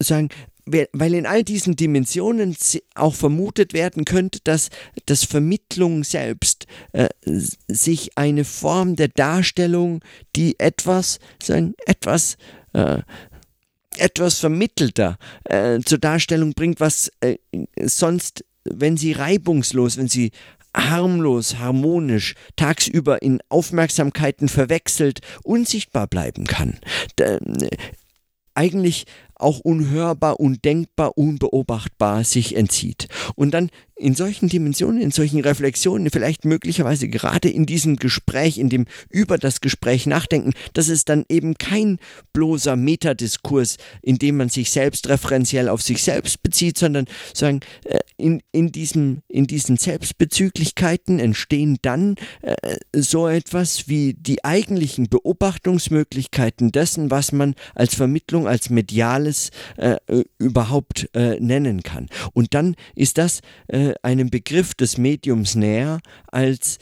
sagen, 0.00 0.28
weil 0.66 1.14
in 1.14 1.26
all 1.26 1.42
diesen 1.42 1.74
Dimensionen 1.74 2.57
auch 2.94 3.16
vermutet 3.16 3.72
werden 3.72 4.04
könnte, 4.04 4.38
dass 4.44 4.68
das 5.07 5.24
Vermittlung 5.24 6.04
selbst 6.04 6.68
äh, 6.92 7.09
sich 7.24 8.16
eine 8.16 8.44
Form 8.44 8.94
der 8.94 9.09
Darstellung, 9.09 9.98
die 10.37 10.61
etwas, 10.61 11.18
sagen, 11.42 11.74
etwas 11.87 12.37
äh, 12.72 13.02
etwas 13.98 14.38
vermittelter 14.38 15.18
äh, 15.44 15.80
zur 15.80 15.98
Darstellung 15.98 16.54
bringt, 16.54 16.80
was 16.80 17.11
äh, 17.20 17.37
sonst, 17.80 18.44
wenn 18.64 18.96
sie 18.96 19.12
reibungslos, 19.12 19.96
wenn 19.96 20.09
sie 20.09 20.33
harmlos, 20.76 21.59
harmonisch, 21.59 22.35
tagsüber 22.57 23.22
in 23.22 23.40
Aufmerksamkeiten 23.48 24.48
verwechselt, 24.48 25.20
unsichtbar 25.44 26.07
bleiben 26.07 26.46
kann. 26.46 26.78
Da, 27.16 27.37
äh, 27.37 27.70
eigentlich 28.54 29.07
auch 29.35 29.59
unhörbar, 29.59 30.40
undenkbar, 30.40 31.18
unbeobachtbar 31.18 32.24
sich 32.24 32.57
entzieht. 32.57 33.09
Und 33.35 33.52
dann 33.52 33.70
in 33.96 34.14
solchen 34.14 34.48
Dimensionen, 34.48 35.00
in 35.00 35.11
solchen 35.12 35.40
Reflexionen, 35.40 36.11
vielleicht 36.11 36.44
möglicherweise 36.44 37.09
gerade 37.09 37.48
in 37.48 37.64
diesem 37.64 37.96
Gespräch, 37.96 38.59
in 38.59 38.68
dem 38.68 38.87
über 39.09 39.38
das 39.38 39.61
Gespräch 39.61 40.07
nachdenken, 40.07 40.52
dass 40.72 40.88
es 40.88 41.04
dann 41.04 41.24
eben 41.28 41.54
kein 41.54 41.98
bloßer 42.33 42.76
Metadiskurs, 42.76 43.76
in 44.02 44.18
dem 44.18 44.37
man 44.37 44.48
sich 44.48 44.70
selbst 44.70 45.09
referenziell 45.09 45.68
auf 45.68 45.83
sich 45.83 46.02
selbst 46.02 46.42
bezieht, 46.42 46.76
sondern 46.76 47.07
sagen, 47.33 47.61
äh, 47.85 48.00
in, 48.16 48.42
in, 48.52 48.72
diesem, 48.72 49.22
in 49.28 49.46
diesen 49.46 49.76
Selbstbezüglichkeiten 49.76 51.20
entstehen 51.20 51.78
dann 51.83 52.16
äh, 52.42 52.54
so 52.96 53.28
etwas 53.28 53.88
wie 53.88 54.14
die 54.14 54.44
eigentlichen 54.44 55.09
Beobachtungsmöglichkeiten 55.09 56.72
dessen, 56.72 57.11
was 57.11 57.33
man 57.33 57.54
als 57.74 57.94
Vermittlung, 57.94 58.48
als 58.48 58.70
mediales 58.70 59.50
äh, 59.76 59.96
überhaupt 60.38 61.09
nennen 61.14 61.83
kann. 61.83 62.09
Und 62.33 62.54
dann 62.54 62.76
ist 62.94 63.18
das 63.18 63.40
einem 64.03 64.31
Begriff 64.31 64.75
des 64.75 64.99
Mediums 64.99 65.55
näher 65.55 66.01
als 66.27 66.79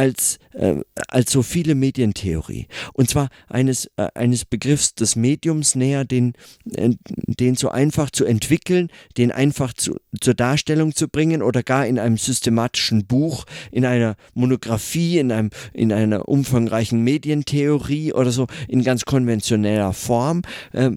als, 0.00 0.38
äh, 0.52 0.76
als 1.08 1.30
so 1.30 1.42
viele 1.42 1.74
Medientheorie. 1.74 2.68
Und 2.94 3.10
zwar 3.10 3.28
eines, 3.48 3.84
äh, 3.96 4.08
eines 4.14 4.46
Begriffs 4.46 4.94
des 4.94 5.14
Mediums 5.14 5.74
näher, 5.74 6.06
den, 6.06 6.32
äh, 6.74 6.90
den 7.26 7.54
so 7.54 7.68
einfach 7.68 8.10
zu 8.10 8.24
entwickeln, 8.24 8.88
den 9.18 9.30
einfach 9.30 9.74
zu, 9.74 9.96
zur 10.18 10.32
Darstellung 10.32 10.94
zu 10.94 11.08
bringen 11.08 11.42
oder 11.42 11.62
gar 11.62 11.86
in 11.86 11.98
einem 11.98 12.16
systematischen 12.16 13.06
Buch, 13.06 13.44
in 13.70 13.84
einer 13.84 14.16
Monographie, 14.32 15.18
in, 15.18 15.32
einem, 15.32 15.50
in 15.74 15.92
einer 15.92 16.28
umfangreichen 16.28 17.02
Medientheorie 17.02 18.14
oder 18.14 18.30
so 18.30 18.46
in 18.68 18.82
ganz 18.82 19.04
konventioneller 19.04 19.92
Form, 19.92 20.40
äh, 20.72 20.92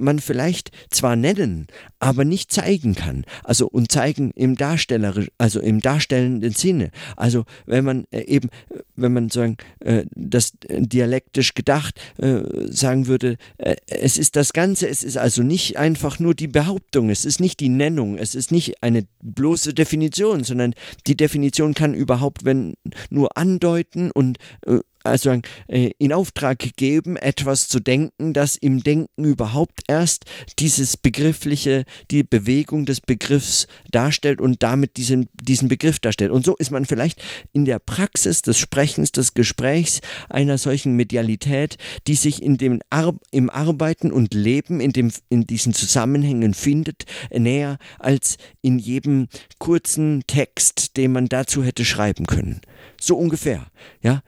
man 0.00 0.18
vielleicht 0.18 0.70
zwar 0.90 1.16
nennen, 1.16 1.66
aber 1.98 2.24
nicht 2.24 2.52
zeigen 2.52 2.94
kann. 2.94 3.24
Also 3.44 3.68
und 3.68 3.90
zeigen 3.90 4.30
im 4.32 4.56
Darsteller, 4.56 5.26
also 5.38 5.60
im 5.60 5.80
darstellenden 5.80 6.52
Sinne. 6.52 6.90
Also 7.16 7.44
wenn 7.66 7.84
man 7.84 8.04
äh, 8.10 8.22
eben 8.22 8.48
wenn 8.96 9.12
man 9.12 9.30
sagen, 9.30 9.56
äh, 9.80 10.04
das 10.14 10.52
dialektisch 10.68 11.54
gedacht 11.54 12.00
äh, 12.18 12.40
sagen 12.70 13.06
würde, 13.06 13.36
äh, 13.58 13.76
es 13.86 14.18
ist 14.18 14.36
das 14.36 14.52
Ganze, 14.52 14.88
es 14.88 15.02
ist 15.02 15.16
also 15.16 15.42
nicht 15.42 15.78
einfach 15.78 16.18
nur 16.18 16.34
die 16.34 16.48
Behauptung, 16.48 17.10
es 17.10 17.24
ist 17.24 17.40
nicht 17.40 17.60
die 17.60 17.68
Nennung, 17.68 18.18
es 18.18 18.34
ist 18.34 18.52
nicht 18.52 18.82
eine 18.82 19.06
bloße 19.22 19.74
Definition, 19.74 20.44
sondern 20.44 20.74
die 21.06 21.16
Definition 21.16 21.74
kann 21.74 21.94
überhaupt, 21.94 22.44
wenn 22.44 22.74
nur 23.10 23.36
andeuten 23.36 24.10
und 24.10 24.38
äh, 24.66 24.78
also 25.08 25.40
äh, 25.68 25.90
in 25.98 26.12
Auftrag 26.12 26.58
gegeben, 26.58 27.16
etwas 27.16 27.68
zu 27.68 27.80
denken, 27.80 28.32
das 28.32 28.56
im 28.56 28.82
Denken 28.82 29.24
überhaupt 29.24 29.82
erst 29.88 30.24
dieses 30.58 30.96
begriffliche, 30.96 31.84
die 32.10 32.22
Bewegung 32.22 32.86
des 32.86 33.00
Begriffs 33.00 33.66
darstellt 33.90 34.40
und 34.40 34.62
damit 34.62 34.96
diesen, 34.96 35.28
diesen 35.34 35.68
Begriff 35.68 35.98
darstellt. 35.98 36.30
Und 36.30 36.44
so 36.44 36.56
ist 36.56 36.70
man 36.70 36.84
vielleicht 36.84 37.22
in 37.52 37.64
der 37.64 37.78
Praxis 37.78 38.42
des 38.42 38.58
Sprechens, 38.58 39.12
des 39.12 39.34
Gesprächs 39.34 40.00
einer 40.28 40.58
solchen 40.58 40.94
Medialität, 40.94 41.76
die 42.06 42.14
sich 42.14 42.42
in 42.42 42.56
dem 42.58 42.80
Ar 42.90 43.14
im 43.30 43.50
Arbeiten 43.50 44.12
und 44.12 44.34
Leben 44.34 44.80
in, 44.80 44.92
dem, 44.92 45.10
in 45.28 45.46
diesen 45.46 45.72
Zusammenhängen 45.72 46.54
findet, 46.54 47.04
näher 47.30 47.78
als 47.98 48.36
in 48.62 48.78
jedem 48.78 49.28
kurzen 49.58 50.22
Text, 50.26 50.96
den 50.96 51.12
man 51.12 51.26
dazu 51.26 51.64
hätte 51.64 51.84
schreiben 51.84 52.26
können. 52.26 52.60
So 53.00 53.16
ungefähr, 53.16 53.66
ja. 54.02 54.22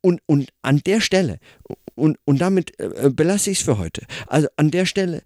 Und, 0.00 0.20
und 0.26 0.50
an 0.62 0.80
der 0.84 1.00
Stelle, 1.00 1.38
und, 1.94 2.18
und 2.24 2.38
damit 2.40 2.78
äh, 2.78 3.10
belasse 3.10 3.50
ich 3.50 3.58
es 3.60 3.64
für 3.64 3.78
heute, 3.78 4.06
also 4.26 4.48
an 4.56 4.70
der 4.70 4.86
Stelle, 4.86 5.22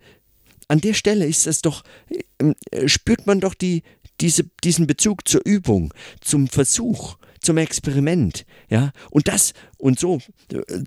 an 0.68 0.80
der 0.80 0.94
Stelle 0.94 1.26
ist 1.26 1.46
es 1.46 1.62
doch, 1.62 1.84
äh, 2.38 2.88
spürt 2.88 3.26
man 3.26 3.40
doch 3.40 3.54
die, 3.54 3.82
diese, 4.20 4.44
diesen 4.64 4.86
Bezug 4.86 5.28
zur 5.28 5.42
Übung, 5.44 5.92
zum 6.20 6.48
Versuch, 6.48 7.16
zum 7.40 7.58
Experiment, 7.58 8.44
ja, 8.68 8.92
und 9.10 9.28
das, 9.28 9.52
und 9.78 10.00
so, 10.00 10.18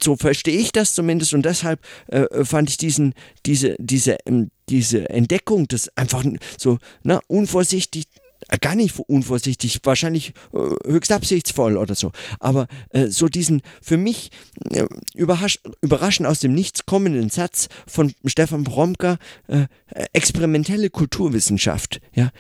so 0.02 0.18
verstehe 0.18 0.58
ich 0.60 0.72
das 0.72 0.94
zumindest 0.94 1.34
und 1.34 1.46
deshalb 1.46 1.80
äh, 2.08 2.44
fand 2.44 2.70
ich 2.70 2.78
diesen, 2.78 3.14
diese, 3.46 3.76
diese, 3.80 4.18
ähm, 4.26 4.52
diese 4.68 5.10
Entdeckung, 5.10 5.68
das 5.68 5.90
einfach 5.96 6.24
so, 6.58 6.80
na, 7.04 7.22
unvorsichtig 7.28 8.06
äh, 8.16 8.19
gar 8.58 8.76
nicht 8.76 8.98
unvorsichtig, 9.00 9.80
wahrscheinlich 9.84 10.34
äh, 10.54 10.90
höchst 10.90 11.12
absichtsvoll 11.12 11.78
oder 11.78 11.96
so. 11.96 12.12
Aber 12.40 12.68
äh, 12.90 13.08
so 13.08 13.28
diesen 13.28 13.62
für 13.82 13.98
mich 13.98 14.32
äh, 14.72 14.86
überraschend 15.16 16.28
aus 16.28 16.40
dem 16.40 16.54
Nichts 16.54 16.86
kommenden 16.86 17.30
Satz 17.30 17.68
von 17.88 18.14
Stefan 18.26 18.64
Bromka, 18.64 19.18
äh, 19.48 19.68
experimentelle 20.14 20.90
Kulturwissenschaft. 20.90 22.02
Ja, 22.14 22.32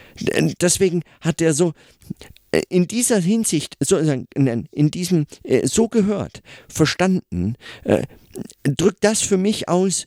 deswegen 0.62 1.04
hat 1.22 1.42
er 1.42 1.54
so 1.54 1.74
äh, 2.52 2.62
in 2.70 2.88
dieser 2.88 3.20
Hinsicht, 3.20 3.78
so, 3.80 3.98
in 3.98 4.92
diesem 4.92 5.26
so 5.64 5.88
gehört, 5.88 6.42
verstanden, 6.68 7.56
drückt 8.64 9.04
das 9.04 9.22
für 9.22 9.38
mich 9.38 9.70
aus, 9.70 10.06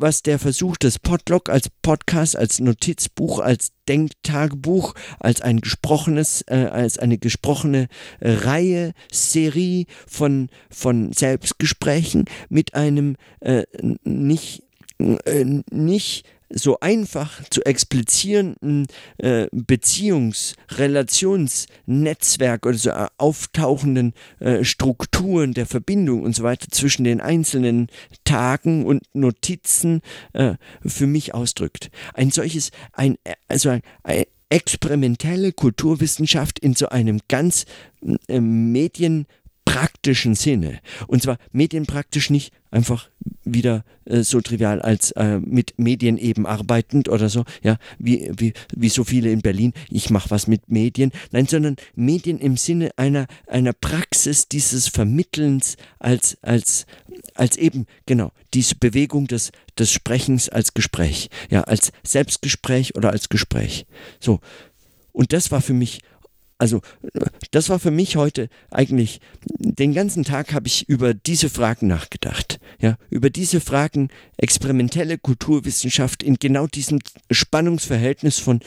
was 0.00 0.22
der 0.22 0.38
Versuch 0.38 0.76
des 0.76 0.98
Podlog 0.98 1.48
als 1.48 1.68
Podcast, 1.82 2.36
als 2.36 2.60
Notizbuch, 2.60 3.40
als 3.40 3.72
Denktagebuch, 3.88 4.94
als 5.18 5.40
ein 5.40 5.60
gesprochenes, 5.60 6.42
äh, 6.46 6.68
als 6.70 6.98
eine 6.98 7.18
gesprochene 7.18 7.88
Reihe, 8.20 8.92
Serie 9.10 9.86
von, 10.06 10.48
von 10.70 11.12
Selbstgesprächen 11.12 12.26
mit 12.48 12.74
einem 12.74 13.16
äh, 13.40 13.64
nicht, 14.04 14.60
äh, 14.60 14.67
nicht 14.98 16.24
so 16.50 16.80
einfach 16.80 17.42
zu 17.50 17.64
explizierenden 17.64 18.86
äh, 19.18 19.46
Beziehungs-, 19.52 20.54
Relationsnetzwerk 20.70 22.66
oder 22.66 22.78
so 22.78 22.90
äh, 22.90 23.06
auftauchenden 23.18 24.14
äh, 24.40 24.64
Strukturen 24.64 25.54
der 25.54 25.66
Verbindung 25.66 26.22
und 26.22 26.34
so 26.34 26.42
weiter 26.42 26.68
zwischen 26.70 27.04
den 27.04 27.20
einzelnen 27.20 27.88
Tagen 28.24 28.86
und 28.86 29.02
Notizen 29.12 30.00
äh, 30.32 30.54
für 30.84 31.06
mich 31.06 31.34
ausdrückt. 31.34 31.90
Ein 32.14 32.30
solches, 32.30 32.70
ein, 32.92 33.16
also 33.48 33.70
ein, 33.70 33.82
ein 34.02 34.24
experimentelle 34.50 35.52
Kulturwissenschaft 35.52 36.58
in 36.58 36.74
so 36.74 36.88
einem 36.88 37.20
ganz 37.28 37.66
äh, 38.28 38.40
Medien 38.40 39.26
praktischen 39.68 40.34
Sinne. 40.34 40.80
Und 41.08 41.22
zwar 41.22 41.36
medienpraktisch 41.52 42.30
nicht 42.30 42.54
einfach 42.70 43.10
wieder 43.44 43.84
äh, 44.06 44.22
so 44.22 44.40
trivial 44.40 44.80
als 44.80 45.10
äh, 45.12 45.38
mit 45.40 45.78
Medien 45.78 46.16
eben 46.16 46.46
arbeitend 46.46 47.10
oder 47.10 47.28
so, 47.28 47.44
ja, 47.62 47.76
wie, 47.98 48.30
wie, 48.36 48.54
wie 48.74 48.88
so 48.88 49.04
viele 49.04 49.30
in 49.30 49.42
Berlin, 49.42 49.74
ich 49.90 50.08
mache 50.08 50.30
was 50.30 50.46
mit 50.46 50.70
Medien, 50.70 51.12
nein, 51.32 51.46
sondern 51.46 51.76
Medien 51.94 52.38
im 52.38 52.56
Sinne 52.56 52.90
einer, 52.96 53.26
einer 53.46 53.74
Praxis 53.74 54.48
dieses 54.48 54.88
Vermittelns 54.88 55.76
als, 55.98 56.38
als, 56.40 56.86
als 57.34 57.58
eben, 57.58 57.84
genau, 58.06 58.32
diese 58.54 58.74
Bewegung 58.74 59.26
des, 59.26 59.52
des 59.78 59.92
Sprechens 59.92 60.48
als 60.48 60.72
Gespräch, 60.72 61.28
ja, 61.50 61.62
als 61.62 61.92
Selbstgespräch 62.04 62.96
oder 62.96 63.10
als 63.10 63.28
Gespräch. 63.28 63.86
So. 64.18 64.40
Und 65.12 65.32
das 65.34 65.50
war 65.50 65.60
für 65.60 65.74
mich 65.74 66.00
also 66.58 66.80
das 67.52 67.68
war 67.68 67.78
für 67.78 67.92
mich 67.92 68.16
heute 68.16 68.48
eigentlich, 68.70 69.20
den 69.58 69.94
ganzen 69.94 70.24
Tag 70.24 70.52
habe 70.52 70.66
ich 70.66 70.88
über 70.88 71.14
diese 71.14 71.48
Fragen 71.48 71.86
nachgedacht. 71.86 72.58
Ja, 72.80 72.98
über 73.10 73.30
diese 73.30 73.60
Fragen 73.60 74.08
experimentelle 74.36 75.18
Kulturwissenschaft 75.18 76.22
in 76.22 76.34
genau 76.34 76.66
diesem 76.66 76.98
Spannungsverhältnis 77.30 78.38
von 78.40 78.60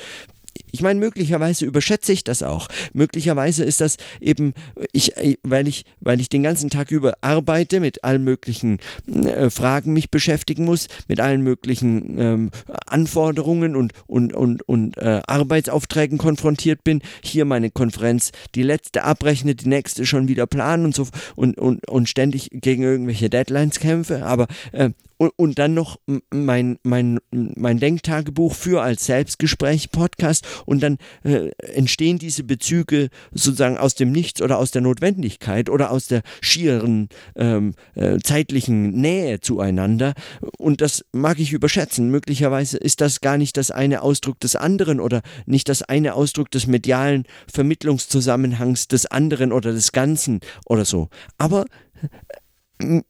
ich 0.72 0.82
meine, 0.82 1.00
möglicherweise 1.00 1.66
überschätze 1.66 2.14
ich 2.14 2.24
das 2.24 2.44
auch. 2.44 2.68
Möglicherweise 2.94 3.64
ist 3.64 3.82
das 3.82 3.98
eben, 4.20 4.54
ich, 4.92 5.14
weil 5.44 5.68
ich, 5.68 5.86
weil 6.00 6.20
ich 6.20 6.30
den 6.30 6.44
ganzen 6.44 6.70
Tag 6.70 6.92
über 6.92 7.16
arbeite, 7.22 7.80
mit 7.80 8.04
allen 8.04 8.24
möglichen 8.24 8.80
äh, 9.08 9.50
Fragen 9.50 9.94
mich 9.94 10.10
beschäftigen 10.10 10.66
muss, 10.66 10.88
mit 11.08 11.20
allen 11.20 11.42
möglichen 11.42 12.18
ähm, 12.20 12.52
Anforderungen 12.86 13.76
und, 13.76 13.94
und, 14.08 14.34
und, 14.34 14.68
und 14.68 14.98
äh, 14.98 15.22
Arbeitsaufträgen 15.26 16.18
konfrontiert 16.18 16.84
bin. 16.84 17.02
Hier 17.24 17.46
meine 17.46 17.72
Konferenz, 17.72 18.32
die 18.56 18.64
letzte 18.64 19.04
abrechne, 19.04 19.56
die 19.56 19.68
nächste 19.68 20.06
schon 20.06 20.28
wieder 20.28 20.48
planen 20.48 20.86
und 20.86 20.96
so 20.96 21.08
und, 21.36 21.58
und, 21.58 21.88
und 21.88 22.10
ständig 22.10 22.50
gegen 22.52 22.84
irgendwelche 22.84 23.30
Deadlines 23.30 23.80
kämpfe. 23.80 24.26
Aber 24.26 24.48
äh, 24.72 24.92
und, 25.36 25.60
dann 25.60 25.76
noch 25.76 26.00
mein, 26.32 26.80
mein, 26.82 27.20
mein 27.30 27.80
Denktagebuch 27.80 28.56
für 28.56 28.82
als 28.82 29.06
Selbstgespräch 29.06 29.92
Podcast 29.92 30.48
und 30.66 30.82
dann 30.82 30.98
äh, 31.24 31.50
entstehen 31.74 32.18
diese 32.18 32.44
Bezüge 32.44 33.10
sozusagen 33.32 33.78
aus 33.78 33.96
dem 33.96 34.12
Nichts 34.12 34.42
oder 34.42 34.58
aus 34.58 34.72
der 34.72 34.82
Notwendigkeit 34.82 35.70
oder 35.70 35.92
aus 35.92 36.08
der 36.08 36.22
schieren 36.42 37.10
ähm, 37.36 37.74
äh, 37.96 38.20
zeitlichen 38.20 38.92
Nähe 38.92 39.40
zueinander 39.40 40.14
und 40.58 40.82
das 40.82 41.06
mag 41.12 41.40
ich 41.40 41.54
überschätzen. 41.54 42.10
Möglicherweise 42.10 42.78
ist 42.78 43.02
das 43.02 43.22
gar 43.22 43.38
nicht 43.38 43.58
das 43.58 43.72
eine 43.72 44.02
Ausdruck 44.02 44.40
des 44.40 44.56
anderen 44.56 45.00
oder 45.00 45.22
nicht 45.46 45.70
das 45.70 45.82
eine 45.84 46.14
Ausdruck 46.16 46.52
des 46.52 46.68
medialen 46.68 47.26
Vermittlungszusammenhangs 47.52 48.88
des 48.88 49.06
anderen 49.06 49.52
oder 49.52 49.72
des 49.72 49.92
Ganzen 49.92 50.40
oder 50.66 50.86
so. 50.86 51.10
Aber 51.38 51.66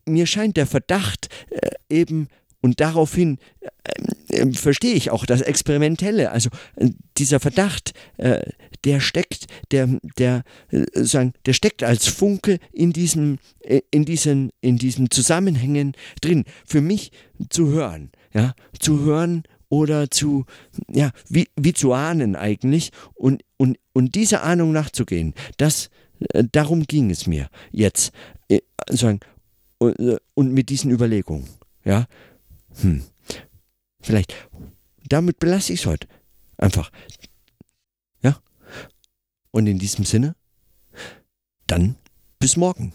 mir 0.06 0.26
scheint 0.26 0.58
der 0.58 0.68
Verdacht 0.68 1.30
äh, 1.50 1.70
eben 1.90 2.28
und 2.62 2.80
daraufhin 2.80 3.38
äh, 3.62 3.70
äh, 4.32 4.52
verstehe 4.54 4.94
ich 4.94 5.12
auch 5.12 5.26
das 5.26 5.42
Experimentelle. 5.42 6.32
Also 6.32 6.50
äh, 6.76 6.90
dieser 7.18 7.40
Verdacht, 7.40 7.94
äh, 8.18 8.42
der 8.84 9.00
steckt, 9.00 9.48
der, 9.72 9.88
der, 10.18 10.44
äh, 10.70 10.86
sagen, 10.94 11.34
der 11.46 11.54
steckt 11.54 11.84
als 11.84 12.08
Funke 12.08 12.60
in 12.72 12.94
diesem, 12.94 13.40
in 13.92 14.06
diesen, 14.06 14.52
in 14.62 14.78
diesen 14.78 15.12
Zusammenhängen 15.12 15.94
drin. 16.22 16.46
Für 16.66 16.82
mich 16.82 17.12
zu 17.50 17.70
hören, 17.70 18.12
ja, 18.34 18.54
zu 18.80 19.02
hören 19.02 19.44
oder 19.70 20.10
zu, 20.10 20.46
ja, 20.90 21.12
wie, 21.30 21.48
wie 21.56 21.74
zu 21.74 21.94
ahnen 21.94 22.36
eigentlich 22.36 22.92
und, 23.14 23.44
und, 23.58 23.78
und 23.94 24.16
dieser 24.16 24.44
Ahnung 24.44 24.72
nachzugehen, 24.72 25.34
das, 25.58 25.90
darum 26.52 26.84
ging 26.84 27.10
es 27.10 27.28
mir 27.28 27.50
jetzt. 27.72 28.12
Sagen, 28.90 29.22
und, 29.82 30.00
äh, 30.00 30.18
und 30.36 30.54
mit 30.54 30.70
diesen 30.70 30.92
Überlegungen. 30.92 31.48
Ja, 31.84 32.06
hm. 32.82 33.02
Vielleicht. 34.02 34.34
Damit 35.08 35.40
belasse 35.40 35.74
ich 35.74 35.82
es 35.82 35.86
heute. 35.86 36.08
Einfach. 36.58 36.92
Ja. 38.22 38.40
Und 39.52 39.68
in 39.68 39.80
diesem 39.80 40.06
Sinne, 40.06 40.36
dann 41.68 41.96
bis 42.40 42.58
morgen. 42.58 42.94